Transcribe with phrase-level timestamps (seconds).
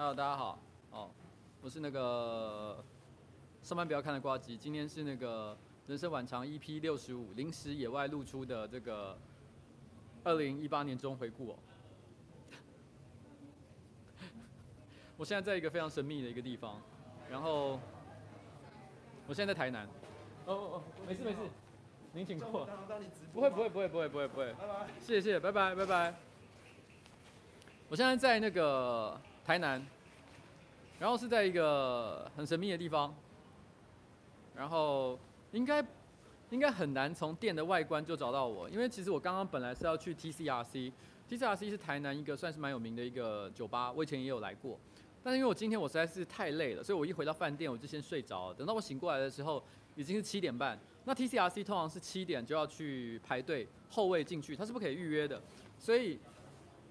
[0.00, 0.58] Hello，大家好。
[0.92, 1.10] 哦，
[1.60, 2.82] 我是那个
[3.62, 4.56] 上班不要看的瓜吉。
[4.56, 5.54] 今天是那个
[5.86, 9.18] 人生晚长 EP 六十五临时野外露出的这个
[10.24, 11.56] 二零一八年中回顾哦。
[15.18, 16.80] 我现在在一个非常神秘的一个地方，
[17.30, 17.78] 然后
[19.26, 19.84] 我现在在台南。
[20.46, 21.38] 哦哦哦，没事没事，
[22.14, 22.66] 您请坐。
[23.34, 24.50] 不会不会不会不会不会不会。
[24.54, 24.88] 拜拜。
[24.98, 26.14] 谢谢，拜拜拜拜。
[27.90, 29.20] 我现在在那个。
[29.50, 29.84] 台南，
[31.00, 33.12] 然后是在一个很神秘的地方，
[34.54, 35.18] 然后
[35.50, 35.84] 应该
[36.50, 44.78] 应该很难从店的外观就找到我，因为其实我刚刚本来是要去 TCRC，TCRC 是台南一个算是蛮有名的一个酒吧，我以前也有来过，
[45.20, 49.60] 但是因为我今天我实在是太累了，所以我一回到饭店我就先睡着了，等到我醒过来的时候
[49.96, 55.42] 已经是七点半，那 TCRC 通常是七点就要去排队候位进去，它是不可以预约的，
[55.76, 56.20] 所以。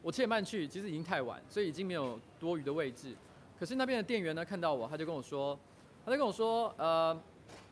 [0.01, 3.15] 我七点半去，其实已经太晚，所以已经没有多余的位置。
[3.59, 5.59] 可是那边的店员呢，看到我，他就跟我说，
[6.05, 7.21] 他就跟我说，呃，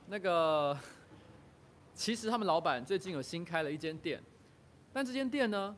[0.08, 0.78] 那个，
[1.94, 4.22] 其实他们老板最近有新开了一间店，
[4.92, 5.76] 但这间店呢，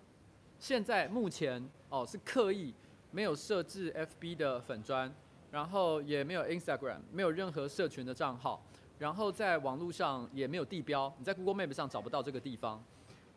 [0.58, 2.74] 现在目前哦是刻意
[3.12, 5.14] 没有设置 FB 的粉砖，
[5.52, 8.64] 然后也没有 Instagram，没有任何社群的账号，
[8.98, 12.84] 然后在网络上也没有地标，你在 Google Map 上找不到这个地方。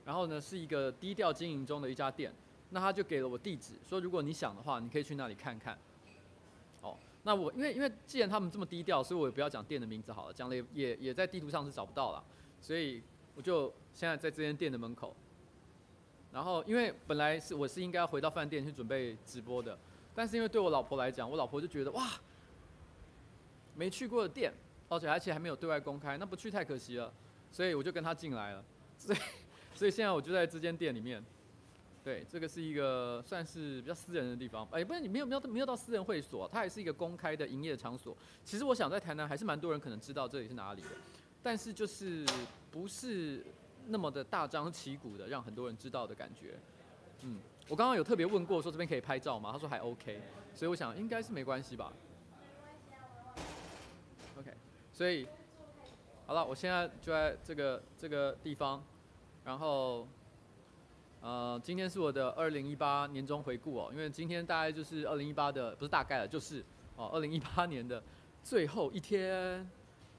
[0.04, 2.32] 然后呢，是一个低调经营中的一家店。
[2.75, 5.78] 那他就给了我地址，说如果你想的话，你可以去那里看看。
[6.81, 12.25] 哦，那我因为因为既然他们这么低调，所以我也不要讲店的名字好了，讲了也也也在地图上是找不到了，
[12.62, 13.03] 所以
[13.34, 15.15] 我就现在在这间店的门口。
[16.33, 19.78] 然后因为本来是我是应该要回到饭店去准备直播的，
[20.15, 22.09] 但是因为对我老婆来讲，我老婆就觉得哇，
[23.77, 24.50] 没去过的店，
[24.89, 27.12] 而且而且还没有对外公开，那不去太可惜了，
[27.50, 28.65] 所以我就跟她进来了。
[28.97, 29.19] 所以
[29.75, 31.23] 所以现在我就在这间店里面。
[32.05, 38.16] 对，这个是一个算是比较私人的地方，哎，不是你没有没有没有到私人会所，它还是一个公开的营业场所。
[38.44, 40.88] 其实我想在台南还是蛮多人可能知道这里是哪里的，
[41.44, 42.26] 但是就是
[42.72, 43.47] 不是
[43.87, 46.59] 那么的大张旗鼓的让很多人知道的感觉。
[47.21, 47.38] 嗯，
[47.69, 49.50] 我刚刚有特别问过说这边可以拍照吗？
[49.53, 50.21] 他说还 OK，
[50.56, 51.93] 所以我想应该是没关系吧。
[54.37, 54.53] OK，
[54.93, 55.25] 所以
[56.26, 58.82] 好了，我现在就在这个这个地方，
[59.44, 60.09] 然后。
[61.22, 66.65] 呃，今天是我的二零一八年终回顾哦，因为今天大概就是二零一八的，不是大概了，就是
[66.97, 68.03] 哦，二零一八年的
[68.43, 69.65] 最后一天，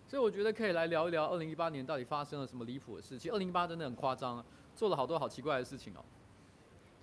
[0.07, 3.19] 所以我觉得可以来聊一聊二零一八年到底发生了什么离谱的事。
[3.19, 4.43] 情二零一八真的很夸张，
[4.77, 5.99] 做了好多好奇怪的事情哦。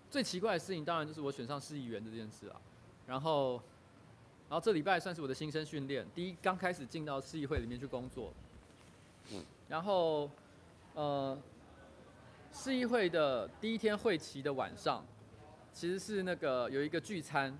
[0.08, 2.58] 最奇怪的事情当然就是我选上市议员这件事啊，
[3.06, 3.60] 然后，
[4.48, 8.32] 然后这礼拜算是我的新生训练，第一刚开始进到市议会里面去工作，
[9.30, 10.30] 嗯，然后，
[10.94, 11.38] 呃。
[12.52, 15.04] 市议会的第一天会期的晚上，
[15.72, 17.56] 其实是那个有一个聚餐，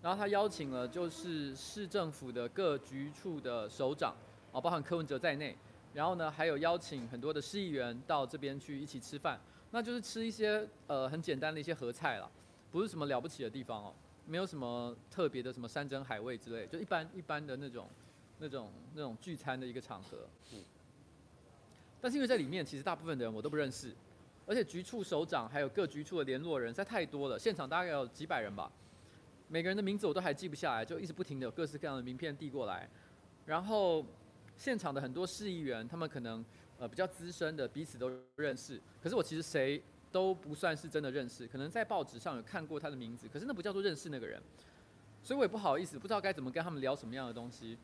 [0.00, 4.14] 然后他邀请了就是市政府的各局处的首长，
[4.50, 5.56] 啊，包含柯文哲在内，
[5.92, 9.38] 然后呢还有邀请很多的市议员到这边去一起吃饭，
[9.70, 12.28] 那就是吃一些呃很简单的一些合菜啦，
[12.70, 13.94] 不是什么了不起的地方哦，
[14.26, 17.86] 没有什么特别的什么山珍海味之类，就一般一般的那种
[18.38, 20.26] 那种那种聚餐的一个场合。
[20.52, 20.58] 嗯，
[22.00, 23.94] 但是因为在里面其实大部分的人我都不认识。
[24.44, 28.70] 而且局处首长还有各局处的联络人实在太多了，现场大概有几百人吧，
[29.48, 32.88] 每个人的名字我都还记不下来，就一直不停的有各式各样的名片递过来。
[33.46, 34.04] 然后
[34.56, 36.44] 现场的很多市议员，他们可能
[36.78, 39.80] 呃比较资深的，彼此都认识，可是我其实谁
[40.10, 44.42] 都不算是真的认识，可能在报纸上有看过他的名字，可是那不叫做认识那个人，
[45.22, 47.78] 所以我也不好意思，不知道该怎么跟他们聊什么样的东西。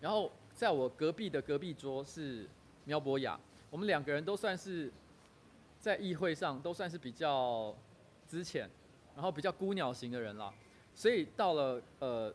[0.00, 2.48] 然后在我隔壁的隔壁桌是
[2.84, 3.38] 苗博雅，
[3.70, 4.92] 我们两个人都算是。
[5.84, 7.76] 在议会上都算是比较
[8.26, 8.66] 资浅，
[9.14, 10.50] 然后比较孤鸟型的人了，
[10.94, 12.34] 所以到了呃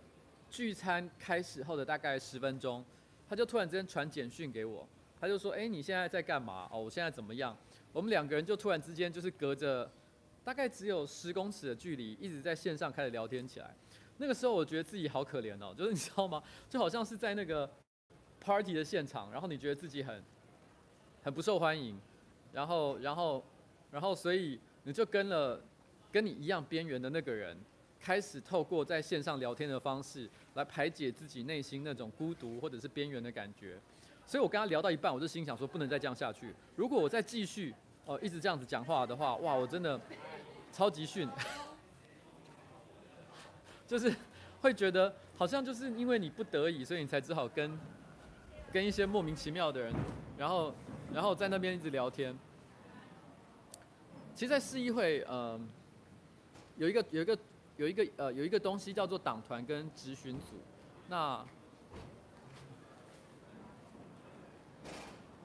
[0.51, 2.85] 聚餐开始后的大概十分钟，
[3.27, 4.87] 他就突然之间传简讯给我，
[5.19, 6.69] 他就说：“哎，你现在在干嘛？
[6.72, 7.57] 哦，我现在怎么样？”
[7.91, 9.91] 我们两个人就突然之间就是隔着
[10.43, 13.73] 大概只有十公尺的距离，一直在线上开始聊天起来。
[14.19, 16.43] 那个时候我觉得自己好可怜哦，就是你知道吗？
[16.69, 17.67] 就好像是在那个
[18.40, 20.23] party 的现场，然后你觉得自己很
[21.23, 21.99] 很不受欢迎。
[22.51, 23.43] 然后，然后，
[23.91, 25.61] 然后，所以你就跟了
[26.11, 27.57] 跟你一样边缘的那个人，
[27.99, 33.78] 开始透过在线上聊天的方式来排解自己内心那种孤独或者是边缘的感觉。
[34.25, 36.53] 所以我跟他聊到一半，我就心想说，不能再这样下去。
[36.75, 37.73] 如果我再继续
[38.05, 39.99] 哦、呃、一直这样子讲话的话，哇，我真的
[40.72, 41.28] 超级逊，
[43.87, 44.13] 就是
[44.61, 47.78] 会觉得好像就是因为你不得已，所以你才只好跟
[48.71, 49.93] 跟一些莫名其妙的人，
[50.37, 50.73] 然后。
[51.11, 52.37] 然后在那边一直聊天。
[54.35, 55.67] 其实，在市议会，嗯、
[56.77, 57.39] 有一个有一个
[57.77, 60.53] 有一个呃有一个东西叫做党团跟执询组，
[61.07, 61.43] 那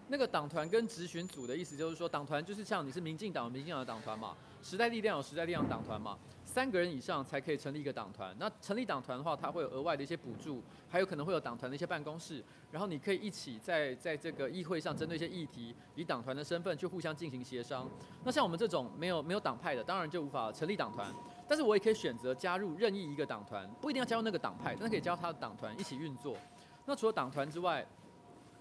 [0.08, 6.18] 那个党团跟执询组的意思就是说，党团就是像你是民进党，民进党的党团嘛，时代力量有时代力量党团嘛。
[6.44, 8.36] 三个人以上才可以成立一个党团。
[8.38, 17.90] 那成立党团的话，它会有额外的一些补助，还有可能会有党团的一些办公室，然后你可以一起在在这个议会上针对一些议题，以党团的身份去互相进行协商。
[18.22, 21.12] 那像我们这种没有没有党派的，当然就无法成立党团。
[21.48, 26.36] 但是我也可以选择加入任意一个党团，不一定要加入那个党派，但是可以加入他的党团一起运作。
[26.84, 27.84] 那除了党团之外，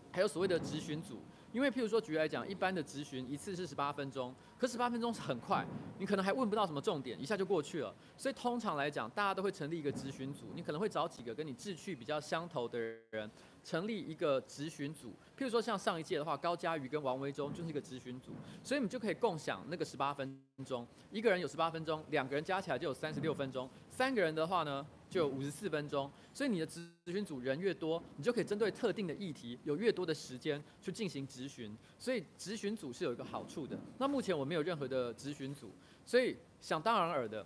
[0.10, 1.20] 还有所谓的执询组。
[1.54, 5.64] 因为譬如说，举例来讲，一般的质询一次是十八分钟，可十八分钟是很快，
[6.00, 7.94] 你可能还问不到什么重点，一下就过去了。
[8.18, 12.80] 所以通常来讲，大家都会成立一个质询组，你可能会找几个跟你志趣比较相投的
[13.12, 13.30] 人，
[13.64, 15.12] 成立一个质询组。
[15.38, 18.32] 譬如说像上一届的话，高嘉瑜跟王维中就是一个质询组，
[18.64, 31.78] 所以你们就可以共享那个十八分钟，一个人有十八分钟，两个人加起来就有三十六分钟，三个人的话呢，就有五十四分钟，所以你的咨询组人越多，你就可以针对特定的议题有越多的时间去进行咨询。
[32.00, 33.78] 所以咨询组是有一个好处的。
[34.00, 35.70] 那目前我没有任何的咨询组，
[36.04, 37.46] 所以想当然尔的，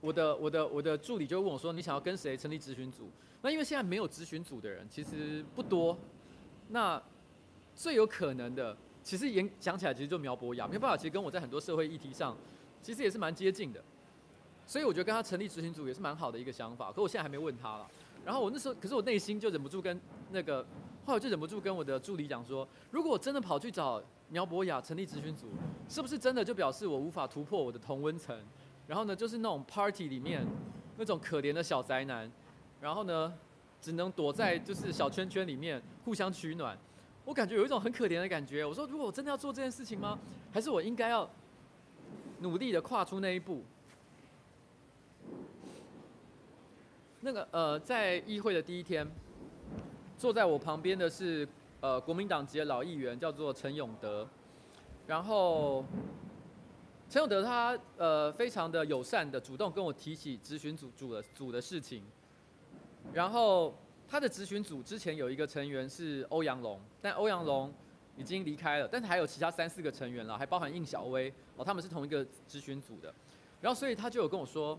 [0.00, 3.10] 我的我的我的助理就问我说：“你想要跟谁成立咨询组？”
[3.42, 5.98] 那因为现在没有咨询组的人其实不多，
[6.68, 7.02] 那
[7.74, 12.36] 最有可能的，其实演讲起来其实就苗博雅，没办法其实跟我在很多社会议题上
[12.80, 13.82] 其实也是蛮接近的。
[14.70, 17.90] 所以我觉得跟他成立执行组也是蛮好的一个想法，可我现在还没问他了。
[18.24, 20.00] 然后我那时候，可是我内心就忍不住跟
[20.30, 20.62] 那个，
[21.04, 25.48] 后来我就忍不住跟我的助理讲说，如果我真的跑去找苗博雅成立执行组，
[25.88, 28.40] 是不是真的就表示我无法突破我的同温层？
[28.86, 30.46] 然后呢，就是那种 party 里面
[30.96, 32.30] 那种可怜的小宅男，
[32.80, 33.34] 然后呢，
[33.80, 36.78] 只能躲在就是小圈圈里面互相取暖。
[37.24, 38.64] 我感觉有一种很可怜的感觉。
[38.64, 40.16] 我说，如果我真的要做这件事情吗？
[40.52, 41.28] 还是我应该要
[42.38, 43.64] 努力的跨出那一步？
[47.22, 49.06] 那个呃，在议会的第一天，
[50.16, 51.46] 坐在我旁边的是
[51.80, 54.26] 呃国民党籍的老议员，叫做陈永德。
[55.06, 55.84] 然后
[57.10, 62.02] 陈永德他呃非常的友善的主动跟我提起质询组组的组的事情。
[63.12, 63.74] 然后
[64.08, 67.70] 他的质询组之前有一个成员是欧阳龙，但欧阳龙
[68.16, 73.12] 已经离开了，但是还有其他三四个成员了，还包含应小薇哦，他们是同一个质询组的。
[73.60, 74.78] 然后所以他就有跟我说。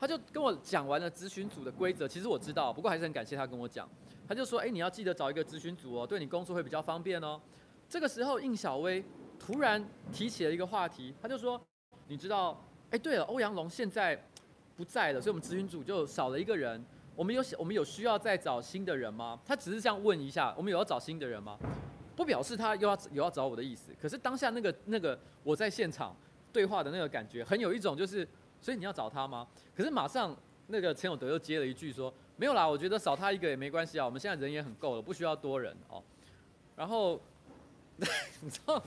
[0.00, 3.86] 他就跟我讲完了咨询组的规则，其实我知道，不过还是很感谢他跟我讲。
[4.26, 7.38] 他就说：“哎，你要记得找一个咨询组哦，对你工作会比较方便哦。”
[7.86, 9.04] 这个时候，应小薇
[9.38, 11.60] 突然提起了一个话题，他就说
[12.08, 14.18] ：“你知道，哎，对了，欧阳龙现在
[14.74, 16.82] 不在了，所以我们咨询组就少了一个人。
[17.14, 21.58] 我们有我们有需要再找新的人吗？”他只是这样问一下，我们有要找新的人吗？
[22.16, 23.92] 不表示他又要有要找我的意思。
[24.00, 26.16] 可是当下那个那个我在现场
[26.50, 28.26] 对话的那个感觉，很有一种就是。
[28.60, 29.46] 所以你要找他吗？
[29.76, 30.36] 可是马上
[30.66, 36.02] 那个陈永德又接了一句说：“没有啦，我觉得少他一个也没关系啊，我们现在人也很够了，不需要多人哦。”
[36.76, 37.20] 然后
[38.40, 38.82] 你知道，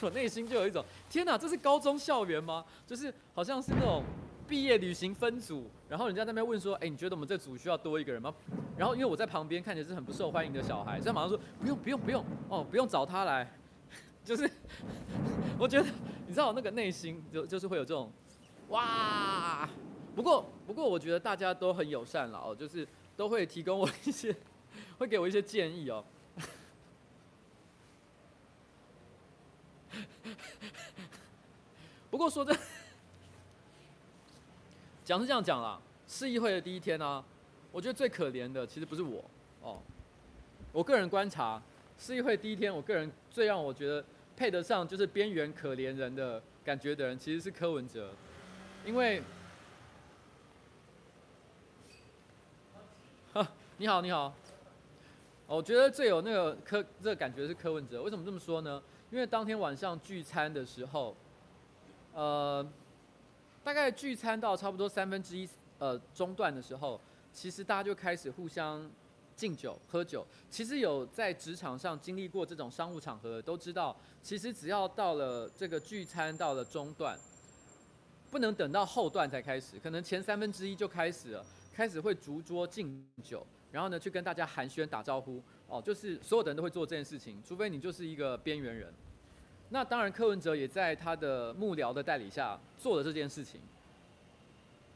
[0.00, 2.64] 我内心就有一种天哪，这是高中校园吗？
[2.86, 4.04] 就是好像是那种
[4.46, 8.34] 毕业旅行分组，然后人家那边问说：“哎，你觉得我们这组需要多一个人吗？”
[8.76, 13.50] 然后因为我在旁边看起来是很不受欢迎的小孩，所以马上说：“不用不用不用哦，不用找他来。
[14.24, 14.48] ”就是
[15.58, 15.88] 我觉得
[16.26, 18.12] 你知道那个内心就就是会有这种。
[18.68, 19.68] 哇，
[20.14, 24.34] 不过不过，我觉得大家都很友善了哦， 就是都会提供我一些，
[24.98, 26.02] 会给我一些建议哦。
[32.10, 32.56] 不过说真，
[35.04, 37.24] 讲是这样讲啦，市议会的第一天呢、啊，
[37.70, 39.22] 我觉得最可怜的其实不是我
[39.60, 39.78] 哦，
[40.72, 41.60] 我个人观察，
[41.98, 44.04] 市议会第一天，我个人最让我觉得
[44.36, 48.10] 配得上就是边缘可怜人的感觉的人，其实是柯文哲。
[48.84, 49.22] 因为，
[53.32, 54.34] 哈，你好，你好，
[55.46, 58.02] 我觉得最有那个柯这个感觉是柯文哲。
[58.02, 58.82] 为什么这么说呢？
[59.12, 61.16] 因为当天晚上聚餐的时候，
[62.12, 62.66] 呃，
[63.62, 65.48] 大概聚餐到差不多三分之一
[65.78, 67.00] 呃中段的时候，
[67.32, 68.90] 其实大家就开始互相
[69.36, 70.26] 敬酒喝酒。
[70.50, 77.16] 其实有在职场上经历过这种商务场合，都知道，其实只要到了这个聚餐到了中段。
[78.32, 88.90] 不能等到后段才开始，可能前三分之一就开始了，开始会逐桌敬酒，然后呢去跟大家寒暄打招呼，哦，就是所有的人都会做这件事情，除非你就是一个边缘人。
[89.68, 93.60] 那当然，柯文哲也在他的幕僚的带领下做了这件事情。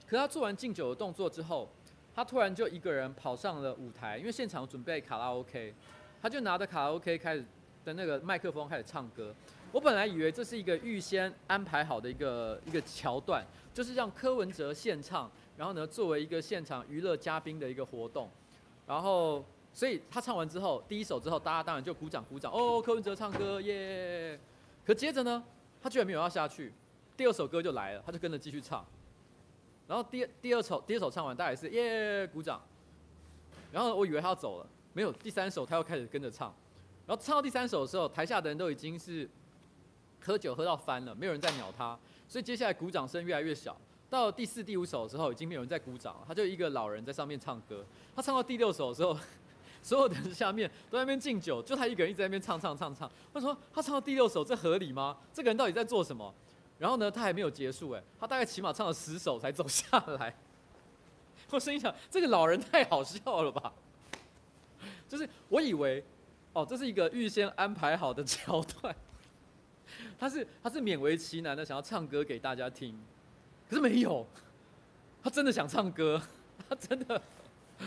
[0.07, 1.69] 可他做完敬酒的动作之后，
[2.15, 5.75] 他突然就一个人跑上了舞台，因为现场准备卡拉 OK，
[6.23, 7.45] 他就拿着卡拉 OK 开始
[7.85, 9.35] 的那个麦克风开始唱歌。
[9.77, 18.31] 我本来以为这是一个预先安排好的一个一个桥段，就是让柯文哲献唱，然后呢作为一个现场娱乐嘉宾的一个活动，
[18.87, 24.41] 然后所以他唱完之后，第一首之后，大家当然就鼓掌鼓掌，哦，柯文哲唱歌 耶！
[24.87, 25.45] 可接着呢，
[25.83, 26.73] 他居然没有要下去，
[27.15, 28.83] 第二首歌就来了，他就跟着继续唱，
[29.87, 32.63] 然后第第二首第二首唱完，大家也是耶鼓掌，
[33.71, 36.51] 然后我以为他要走了，没有，第三首他又开始跟着唱，
[37.07, 39.29] 然后唱到第三首的时候，台下的人都已经是。
[40.27, 41.97] 喝酒喝到翻了，没有人在鸟他，
[42.29, 43.77] 所以接下来鼓掌声越来越小。
[44.11, 47.85] 到第四、第五首的时候，已经没有人在鼓掌了，他就一个老人在上面唱歌。
[48.15, 49.17] 他唱到第六首的时候，
[49.83, 53.09] 所有的人下面都在那边敬酒，就他一个人一直在那边唱唱唱唱。
[53.33, 55.17] 他说他唱到第六首，这合理吗？
[55.33, 56.35] 这个人到底在做什么？
[56.79, 60.37] 然后呢，他还没有结束，哎，他大概起码唱了十首才走下来。
[61.51, 63.73] 我心想，这个老人太好笑了吧？
[65.09, 66.05] 就是我以为，
[66.53, 68.95] 哦，这是一个预先安排好的桥段。
[70.19, 72.99] 他是他是勉为其难的想要唱歌给大家听，
[73.69, 74.27] 可是没有，
[75.23, 76.21] 他真的想唱歌，
[76.69, 77.23] 他真的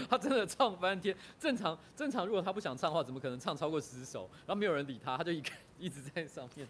[0.09, 1.15] 他真的唱翻天。
[1.39, 4.29] 正常正常，如果他不想唱的话，怎么可能唱超过十首？
[4.45, 6.67] 然后没有人理他，他就一个一直在上面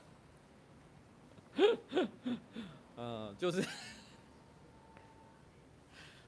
[2.97, 3.65] 嗯，就是，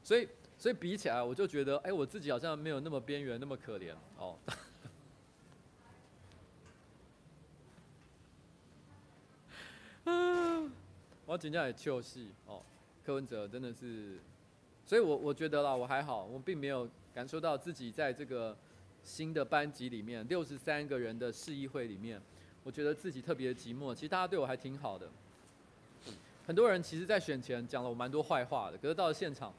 [0.03, 4.37] 所以所以比起来，我就觉得，哎，我自己好像没有那么边缘，那么可怜哦。
[11.27, 12.61] 我今天也糗戏哦，
[13.05, 14.19] 柯文哲真的是，
[14.85, 18.57] 所以我我觉得啦，我还好，我并没有感受到自己在这个
[19.05, 22.21] 新的班级里面，六十三个人的市议会里面，
[22.65, 23.95] 我觉得自己特别寂寞。
[23.95, 25.09] 其实大家对我还挺好的，
[26.47, 29.55] 很多人其实，在选前讲了我蛮多坏话的，可是到了现场，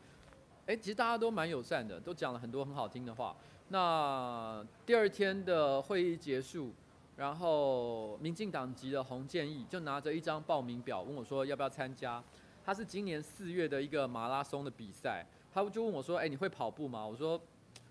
[0.66, 3.36] 哎，其实大家都蛮友善的，都讲了很多很好听的话。
[3.70, 6.74] 那第二天的会议结束。
[7.22, 12.22] 然后，民进党籍的洪建义就拿着一张报名表问我说：“要不要参加？”
[12.66, 15.24] 他是今年四月的一个马拉松的比赛，
[15.54, 17.40] 他就问我说：“哎，你会跑步吗？”我说：“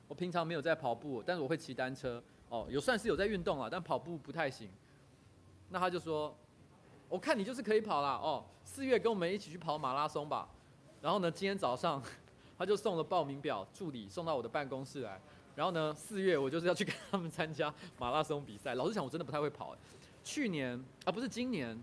[0.09, 2.21] 我平常没有在跑步，但是我会骑单车。
[2.49, 4.69] 哦，有算是有在运动啊，但跑步不太行。”
[5.71, 6.37] 那他就说
[7.09, 8.15] ：“我看你就是可以跑啦。
[8.21, 10.49] 哦，四月跟我们一起去跑马拉松吧。”
[11.01, 12.03] 然后呢，今天早上
[12.59, 15.21] 他就送了报名表，助理送到我的办公室来。
[15.55, 18.75] 然后呢，四月我就是要去跟他们参加马拉松比赛。
[18.75, 19.77] 老实讲，我真的不太会跑。
[20.23, 21.79] 去年啊，不是今年，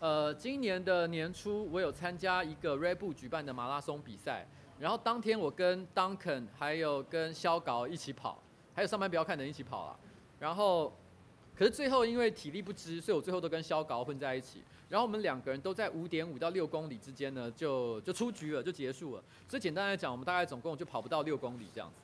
[0.00, 4.46] 呃，今年的年初我有参加一个 Reebu 举办的马拉松比赛。
[4.78, 8.40] 然后当天我跟 Duncan 还有跟肖高一起跑，
[8.74, 9.98] 还有上班不要看的人一起跑了。
[10.38, 10.92] 然后，
[11.56, 14.62] 可是最后因为体力不支，所以我最后都跟肖高混在一起。
[14.88, 19.22] 然后我们两个人都在五点五到六公里之间呢，就就出局了，就结束了。
[19.48, 22.02] 所以简单来讲，我们大概总共就跑不到六公里这样子。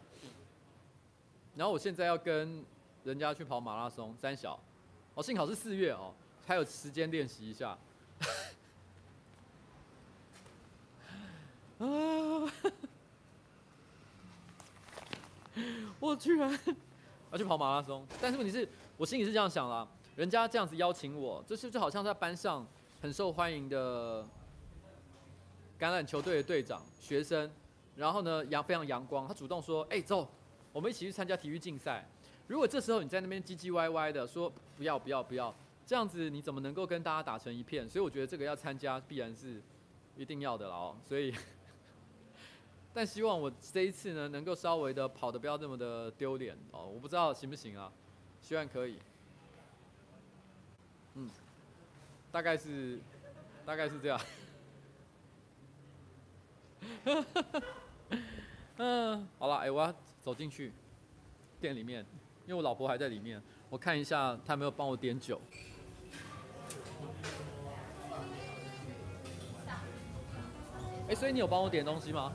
[1.56, 2.64] 然后我现在要跟
[3.04, 4.58] 人家去跑马拉松三小，
[5.14, 6.12] 哦，幸好是四月哦，
[6.46, 7.78] 还有时间练习一下。
[11.78, 11.84] 啊！
[16.00, 16.58] 我居然
[17.30, 22.66] 要去跑马拉松，但是问题是我心里是这样想啦，人家这样子邀请我，就是就好像在班上
[23.00, 24.24] 很受欢迎的
[25.78, 27.48] 橄榄球队的队长，学生，
[27.94, 30.28] 然后呢阳非常阳光，他主动说，哎，走。
[30.74, 32.04] 我们一起去参加体育竞赛。
[32.48, 35.54] 如果这时候你在那边唧唧歪歪的说不要不要不要，
[35.86, 37.88] 这样子你怎么能够跟大家打成一片？
[37.88, 39.62] 所以我觉得这个要参加必然是
[40.16, 40.96] 一定要的了哦。
[41.08, 41.32] 所以，
[42.92, 46.84] 但希望我这一次呢能够稍微的跑得不要这么的丢脸哦。
[46.86, 47.92] 我不知道行不行啊，
[48.42, 48.98] 希望可以。
[51.14, 51.30] 嗯，
[52.32, 52.98] 大概是
[53.64, 54.20] 大概是这样。
[58.76, 59.94] 嗯，好了，哎，我要。
[60.24, 60.72] 走进去
[61.60, 62.00] 店里面，
[62.46, 65.38] 因为我老婆还在里面，我看一下她有没有帮我点酒。
[71.06, 72.32] 哎，所以你有帮我点东西吗？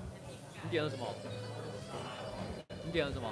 [0.64, 1.08] 你点了什么？
[2.86, 3.28] 你点了什么？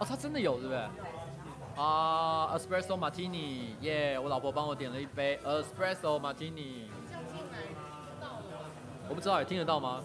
[0.00, 0.78] 哦，他真的有，对不对？
[1.76, 4.18] 啊，Espresso Martini，耶！
[4.18, 6.88] 我老婆帮我点了一杯 Espresso Martini。
[9.08, 10.02] 我不知道，也听得到吗？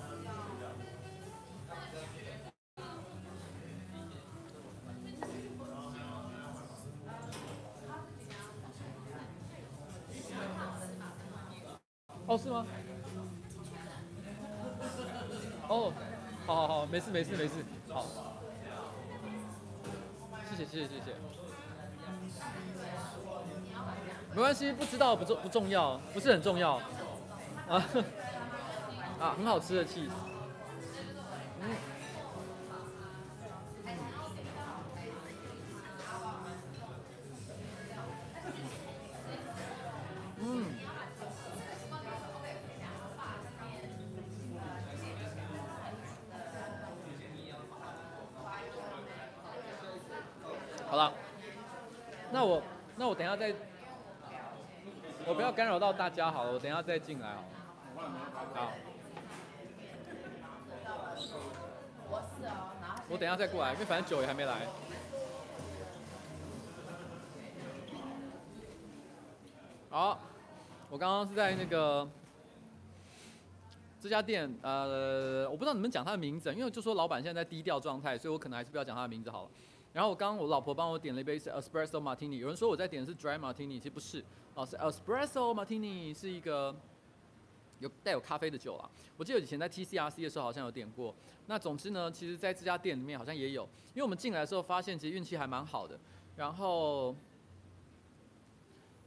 [17.11, 17.53] 没事没事，
[17.89, 18.05] 好，
[20.49, 21.15] 谢谢谢谢谢谢，
[24.33, 26.75] 没关系，不知道不重不重要，不是很重要，
[27.67, 27.71] 啊，
[29.19, 30.09] 啊，很好吃的气
[56.07, 57.47] 大家好了，我等一下再进来好了。
[58.53, 58.71] 好。
[63.09, 64.65] 我等一下再过来，因为反正酒也还没来。
[69.89, 70.17] 好，
[70.89, 72.07] 我刚刚是在那个
[73.99, 79.49] 这家店，呃，我不知道你们讲他的名字，因为就说老板现在在低调状态，所以我可能还是不要讲他的名字好了。
[79.97, 84.23] 然后我刚刚我老婆帮我点了一杯 espresso martini，有人说我在点的是 dry martini，其实不是，
[84.53, 86.75] 哦，是 espresso martini，是一个。
[87.79, 91.13] 有带有咖啡的酒啊，我记得以前在 TCRC 的时候好像有点过。
[91.47, 93.63] 那总之呢，其实在这家店里面好像也有，
[93.93, 95.99] 因为我们进来的时候发现其实运气还蛮好的。
[96.35, 97.15] 然后，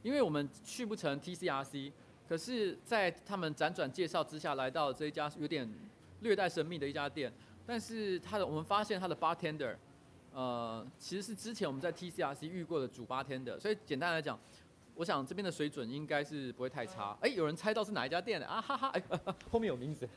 [0.03, 1.91] 因为我们去不成 TCRC，
[2.27, 5.69] 可是在他们辗转介绍之下来到这一家有点
[6.21, 7.31] 略带神秘的一家店。
[7.65, 9.75] 但是他的我们发现他的 bartender，
[10.33, 14.39] 呃，其实是之前我们在 TCRC 遇过的主 bartender，所以简单来讲。
[14.93, 17.17] 我想这边的水准应该是不会太差。
[17.21, 18.61] 哎，有人猜到是哪一家店的啊？
[18.61, 19.01] 哈哈，哎，
[19.49, 20.07] 后面有名字。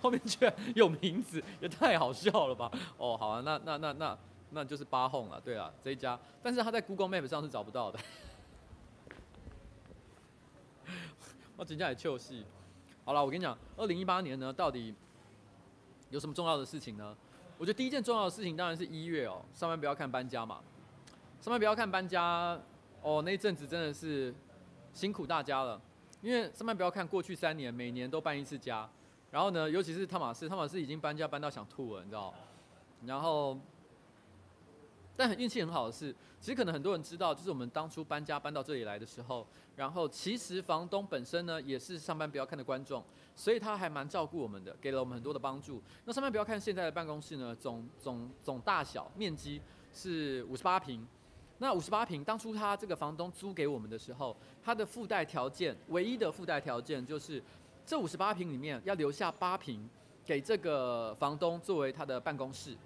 [0.00, 2.70] 后面居然有名字，也太好笑了吧？
[2.98, 4.18] 哦，好啊，那那那那
[4.50, 5.40] 那就是八红了。
[5.40, 7.98] 对啊，这一家，但是他在 Google Map 上是找不到的。
[11.56, 12.44] 我真的很糗戏。
[13.04, 14.94] 好了，我跟你讲，二零一八年呢，到底。
[16.08, 17.16] 有什么重要的事情呢？
[17.58, 20.60] 我觉得第一件重要的事情当然是一月哦，上班不要看搬家嘛，
[21.40, 22.56] 上班不要看搬家
[23.02, 24.32] 哦，那一阵子真的是
[24.94, 25.82] 辛苦大家了，
[26.22, 28.88] 因为上班不要看过去三年每年都搬一次家，
[29.32, 32.32] 然后呢，尤其是汤马斯，汤马斯已经搬家搬到想吐了，你知道，
[33.04, 33.58] 然后。
[35.18, 36.14] 但很运气很好的是，
[36.46, 43.02] 其实可能很多人知道，就是我们当初搬家搬到这里来的时候，然后其实房东本身呢也是上班不要看的观众，
[43.34, 45.82] 所以他还蛮照顾我们的，给了我们很多的帮助。
[46.04, 49.60] 那上班不要看现在的办公室呢，总总总大小面积
[49.92, 51.04] 是五十八平，
[51.58, 57.42] 那五十八平当初他这个房东租给我们的时候，他的附带条件，唯一的附带条件就是
[57.84, 59.90] 这五十八平里面要留下八平
[60.24, 62.76] 给这个房东作为他的办公室。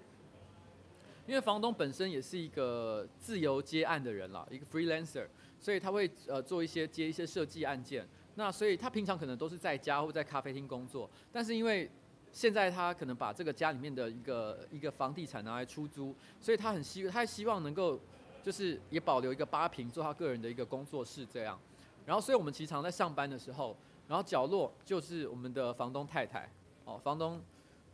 [1.31, 5.25] 因为房东本身也是一个自由接案的人啦，一个 freelancer，
[5.57, 8.05] 所以他会呃做一些接一些设计案件。
[8.35, 11.89] 那所以他平常可能都是在家或在咖啡厅工作，但是因为
[12.33, 17.97] 现在他可能把这个家里面的一个一个房地产拿来出租，所以他很希他希望能够
[18.43, 21.57] 就是也保留一个八平做他个人的一个工作室这样。
[22.05, 26.51] 然后所以我们其实常在上班的时候，然后角落就是我们的房东太太
[26.83, 27.41] 哦，房东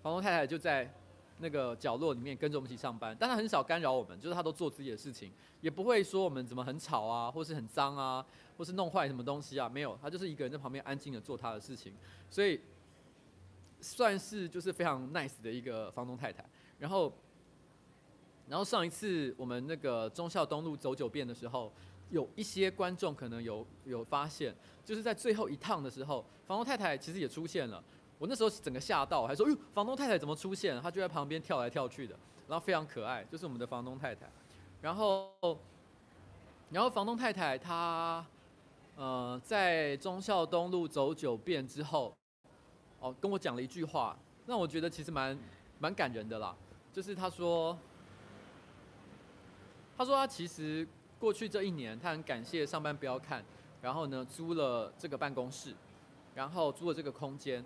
[0.01, 0.91] 房东太太就在。
[1.39, 8.25] 那个角落里面跟着我们一起上班，但他很少干扰我们，就是他都做自己的事情，也不会说我们怎么很吵啊，或是很脏啊，
[8.57, 11.93] 或是弄坏什么东西啊，没有，他就是一个人在旁边安静的做他的事情，
[12.29, 12.59] 所以
[13.79, 16.43] 算是就是非常 nice 的一个房东太太。
[16.79, 17.13] 然后，
[18.47, 21.71] 然后上一次我们那个忠孝东路走九遍的时候，
[22.09, 27.83] 有一些观众可能有有发现，就是在最后一趟的时候，房东太太其实也出现了。
[28.19, 34.27] 我那时候整个吓到，还说：“哟，房东太太怎么出现？”她就在旁边跳来跳去的，然后非常可爱，就是我们的房东太太。
[34.81, 35.31] 然后，
[36.71, 38.25] 然后房东太太她，
[38.95, 42.11] 呃，在忠孝东路走九遍之后，
[42.99, 45.37] 哦，跟我讲了一句话，让我觉得其实蛮
[45.77, 46.55] 蛮感人的啦。
[46.91, 47.77] 就是她说，
[49.95, 50.87] 她说她其实
[51.19, 53.45] 过去这一年，她很感谢上班不要看，
[53.79, 55.75] 然后呢，租了这个办公室，
[56.33, 57.63] 然后租了这个空间。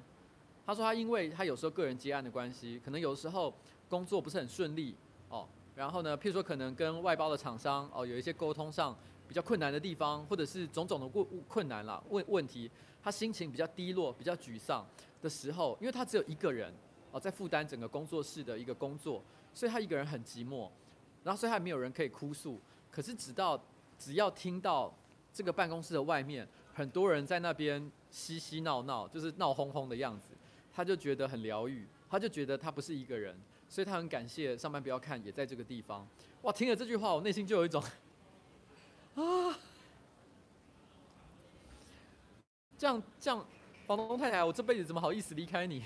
[0.72, 3.54] 他说他因为他有时候个人接案的关系，可能有时候
[3.90, 4.96] 工作不是很顺利
[5.28, 5.46] 哦。
[5.76, 12.72] 然后呢，譬如说可能跟外包的厂商哦有一些沟通上比较困难的地方，或者是种种的困困难啦问问题，
[13.04, 14.88] 他心情比较低落、比较沮丧
[15.22, 16.74] 的时候，因为他只有一个人
[17.12, 19.22] 哦在负担整个工作室的一个工作，
[19.54, 20.70] 所以他一个人很寂寞。
[21.22, 22.58] 然后所以他没有人可以哭诉。
[22.90, 23.62] 可是直到
[24.00, 24.94] 只要听到
[25.34, 30.30] 这个办公室的外面很多人在那边嬉嬉闹闹，就是闹哄哄的样子。
[30.74, 33.36] 他就觉得很疗愈，他就觉得他不是一个人，
[33.68, 36.08] 所以他很感谢上班不要看也在这个地方。
[36.44, 37.84] 哇，听了这句话，我内心就有一种
[39.16, 39.58] 啊，
[42.78, 43.46] 这样这样，
[43.86, 45.84] 房东太太，我这辈子怎么好意思离开你？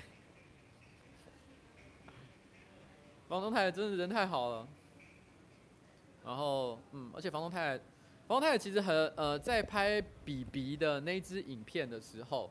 [3.28, 4.68] 房东太太真的人太好了。
[6.24, 7.84] 然后，嗯，而且房东太太，
[8.26, 12.50] 房东太太其实很呃，在拍比比的那支影片的时候。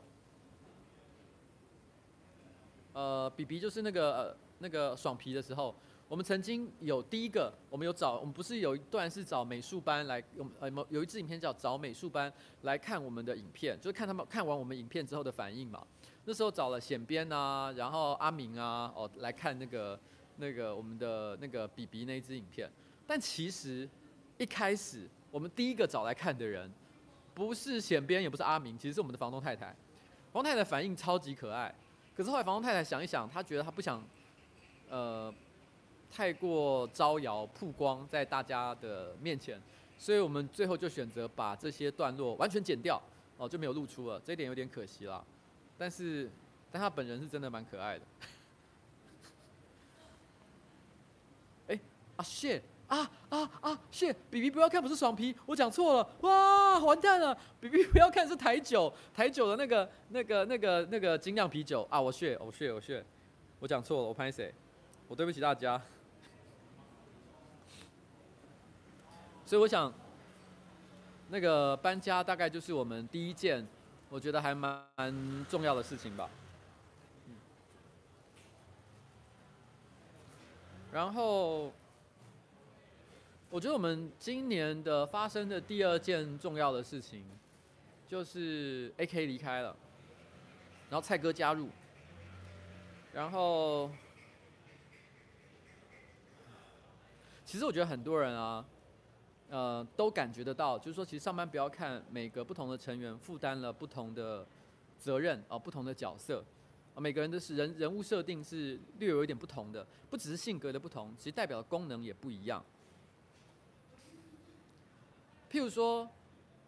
[2.96, 5.74] 呃，比比就是那个呃那个爽皮的时候，
[6.08, 12.32] 我们曾经有第一个，我们有找，我们不是有一段是找美术班来，有呃有有一支影片叫找美术班
[12.62, 15.86] 来看我们的影片，就是看他们看完我们影片之后的反应嘛。
[16.24, 20.00] 那时候找了显编啊，然后阿明啊，哦来看那个
[20.38, 22.70] 那个我们的那个比比那一支影片。
[23.06, 23.86] 但其实
[24.38, 26.72] 一开始我们第一个找来看的人，
[27.34, 29.66] 不是显编，也不是阿明，其实是我们的房东太太。
[30.32, 31.74] 房东太太反应超级可爱，
[32.16, 34.02] 可是后来房东太太想一想，她觉得她不想，
[34.88, 35.32] 呃。
[36.08, 39.60] 太过招摇曝光在大家的面前，
[39.98, 43.02] 所以我们最后就选择把这些段落完全剪掉，
[43.36, 45.22] 哦，就没有露出了，这一点有点可惜了。
[45.76, 46.30] 但是，
[46.70, 48.04] 但她本人是真的蛮可爱的。
[51.66, 51.80] 哎、欸，
[52.16, 63.04] 啊谢啊啊啊谢，B B 不要看，不是爽皮，我讲错了，哇，完蛋了，B B 不要看是台酒，台酒的那个那个那个那个精酿啤酒啊，我谢我谢我谢，
[63.58, 64.54] 我讲错了，我拍谁？
[65.08, 65.80] 我对不起大家。
[69.44, 69.92] 所以我想，
[71.28, 73.66] 那个搬家大概就是我们第一件，
[74.08, 74.84] 我觉得还蛮
[75.48, 76.28] 重要的事情吧。
[80.92, 81.72] 然后，
[83.48, 87.24] 我觉得我们今年的发生的第二件重要的事情，
[88.08, 89.74] 就是 AK 离开了，
[90.90, 91.68] 然后蔡哥加入，
[93.12, 93.90] 然后，
[97.44, 98.64] 其实我觉得很多人啊。
[99.48, 104.44] 呃，都感觉得到，就是说，其实上班不要看每个不同的成员负担了不同的
[104.98, 106.44] 责任啊、不同的角色、
[106.96, 112.60] 每个人的是人人物设定是略有一点不同的，不只是性格的不同，其实代表的功能也不一样。
[115.50, 116.08] 譬如说，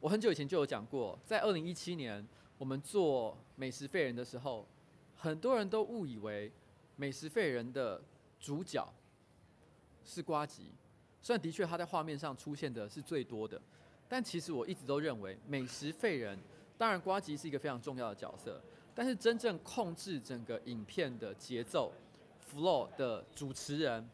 [0.00, 4.66] 我很久以前就有讲过，在二零一七年我们做美食废人的时候，
[5.16, 6.52] 很多人都误以为
[6.96, 8.00] 美食废人的
[8.38, 8.86] 主角
[10.04, 10.70] 是瓜吉。
[11.20, 13.60] 虽然的确他在画面上出现的是最多的，
[14.08, 16.38] 但其实我一直都认为美食废人，
[16.78, 18.62] 当然瓜吉是一个非常重要的角色，
[18.94, 21.92] 但是真正控制整个影片的节奏
[22.48, 24.08] flow 的主持人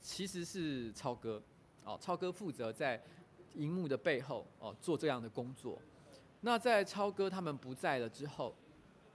[0.00, 1.40] 其实是超哥
[1.84, 3.00] 哦，超哥负责在
[3.54, 5.78] 荧幕的背后哦做这样的工作。
[6.40, 8.54] 那在超哥他们不在了之后，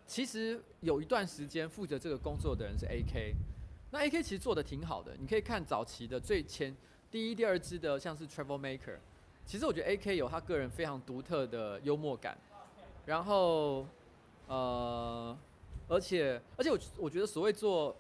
[0.06, 3.34] 其实有一段时间负责这个工作的人是 AK，
[3.91, 6.76] 那 AK 其实做的挺好的，你可以看早期的最前。
[7.10, 8.98] 第一、第二支的像是 Travel Maker，
[9.45, 12.38] 其实我觉得 AK 有他个人非常独特的幽默感，
[13.06, 13.88] 然后
[14.48, 15.36] 呃，
[15.88, 17.95] 而且而且我我觉得所谓做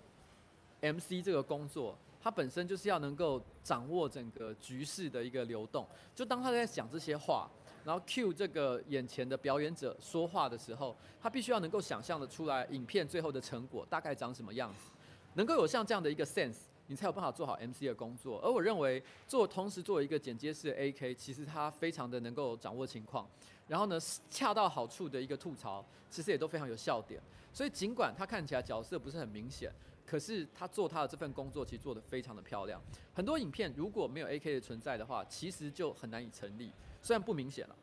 [0.81, 5.87] MC 这个工作，他本身就是要能够掌握整个局势的一个流动。
[6.15, 7.47] 就当他在讲这些话，
[7.83, 14.89] 然后 cue 这个眼前的表演者说话的时候，他必须要能够想象得出来影片最后的成果大概长什么样子，
[15.35, 16.61] 能够有像这样的一个 sense。
[16.87, 23.27] 你才有办法做好 MC 的工作，而我认为做同时做一个剪接式 AK，其实他非常的能够掌握情况，
[23.67, 27.19] 然后呢，恰到好处的一个吐槽，其实也都非常有笑点。
[27.51, 29.71] 所以尽管他看起来角色不是很明显，
[30.05, 32.81] 可是他做他的这份工作其实做得非常的漂亮。
[33.13, 37.75] 很多影片如果没有 AK 的存在的话，其实就很难以成立，虽然不明显了。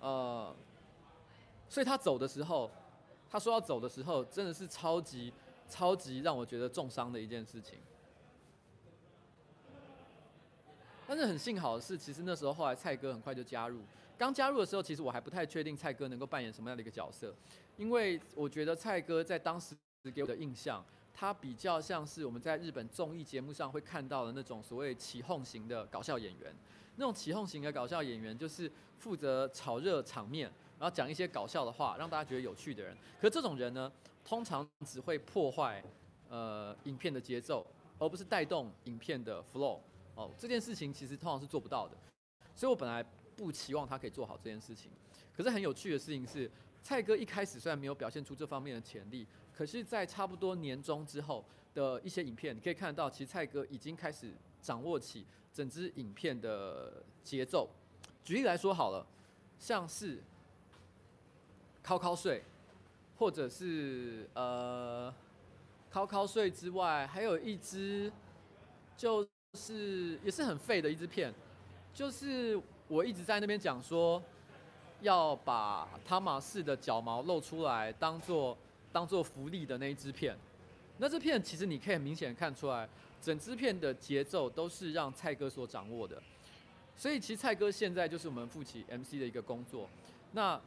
[0.00, 0.54] 呃，
[1.68, 2.70] 所以他走的时候，
[3.28, 5.32] 他说要走的时候，真的是超级。
[5.72, 7.78] 超级让我觉得重伤的一件事情，
[11.06, 13.80] 但是很幸好的是，其实那时候后来蔡哥很快就加入。
[14.18, 17.32] 刚加入的时候，其实我还不太确定蔡哥能够扮演什么样的一个角色，
[17.76, 19.76] 因为我觉得蔡哥在当时
[20.08, 20.82] 给我的印象，
[21.12, 26.54] 他比较像是我们在日本综艺节目上会看到的那种所谓起哄型的搞笑演员。
[26.96, 32.96] 那种起哄型的搞笑演员，就是负责炒热场面，然后讲一些搞笑的话，让大家觉得有趣的人。
[33.20, 33.90] 可这种人呢，
[34.24, 35.82] 通常只会破坏
[36.28, 37.66] 呃影片的节奏，
[37.98, 39.80] 而不是带动影片的 flow。
[40.14, 41.96] 哦，这件事情其实通常是做不到的。
[42.54, 43.02] 所以我本来
[43.36, 44.90] 不期望他可以做好这件事情。
[45.34, 46.50] 可是很有趣的事情是，
[46.82, 49.26] 蔡哥一开始虽然没有表现出这方面的潜力，
[49.60, 51.44] 可是，在差不多年中之后
[51.74, 57.68] 的一些影片，你可以看到，其实蔡哥已经开始掌握起整支影片的节奏。
[58.24, 59.06] 举例来说好了，
[59.58, 60.22] 像是
[61.82, 62.42] 考考睡。
[63.18, 65.12] 或者是呃，
[65.90, 68.10] 考考睡之外，还有一支，
[68.96, 71.30] 就是也是很废的一支片，
[71.92, 74.22] 就是我一直在那边讲说，
[75.02, 78.56] 要把汤玛士的脚毛露出来当做
[78.92, 80.36] 当做福利的那一支片。
[80.98, 82.88] 那这片其实你可以很明显看出来，
[83.22, 86.22] 整支片的节奏都是让蔡哥所掌握的。
[86.96, 89.88] 所以其实蔡哥现在就是我们负起 MC 的一个工作。
[90.32, 90.60] 那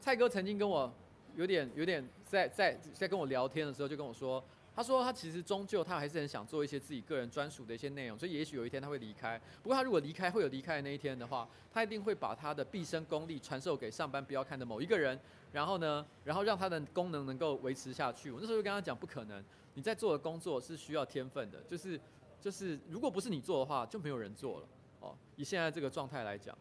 [0.00, 0.92] 蔡哥曾经跟我。
[1.36, 4.40] 有点有点在在在跟我聊天的时候就跟我说，
[4.74, 9.40] 他说他其实终究他还是很想做一些自己个人专属的一些内容，所以也许有一天他会离开。
[9.62, 15.18] 不过他如果离开会有离开的那一天的话，他一定会把他的毕生功力传授给上班不要看的某一个人，
[15.52, 18.32] 然后呢，然后让他的功能能够维持下去。
[18.32, 22.00] 我那时候就跟他讲，不可能，你在做的工作是需要天分的，就是
[22.40, 24.66] 就是如果不是你做的话，就没有人做了
[24.98, 25.16] 哦。
[25.36, 26.56] 以现在这个状态来讲，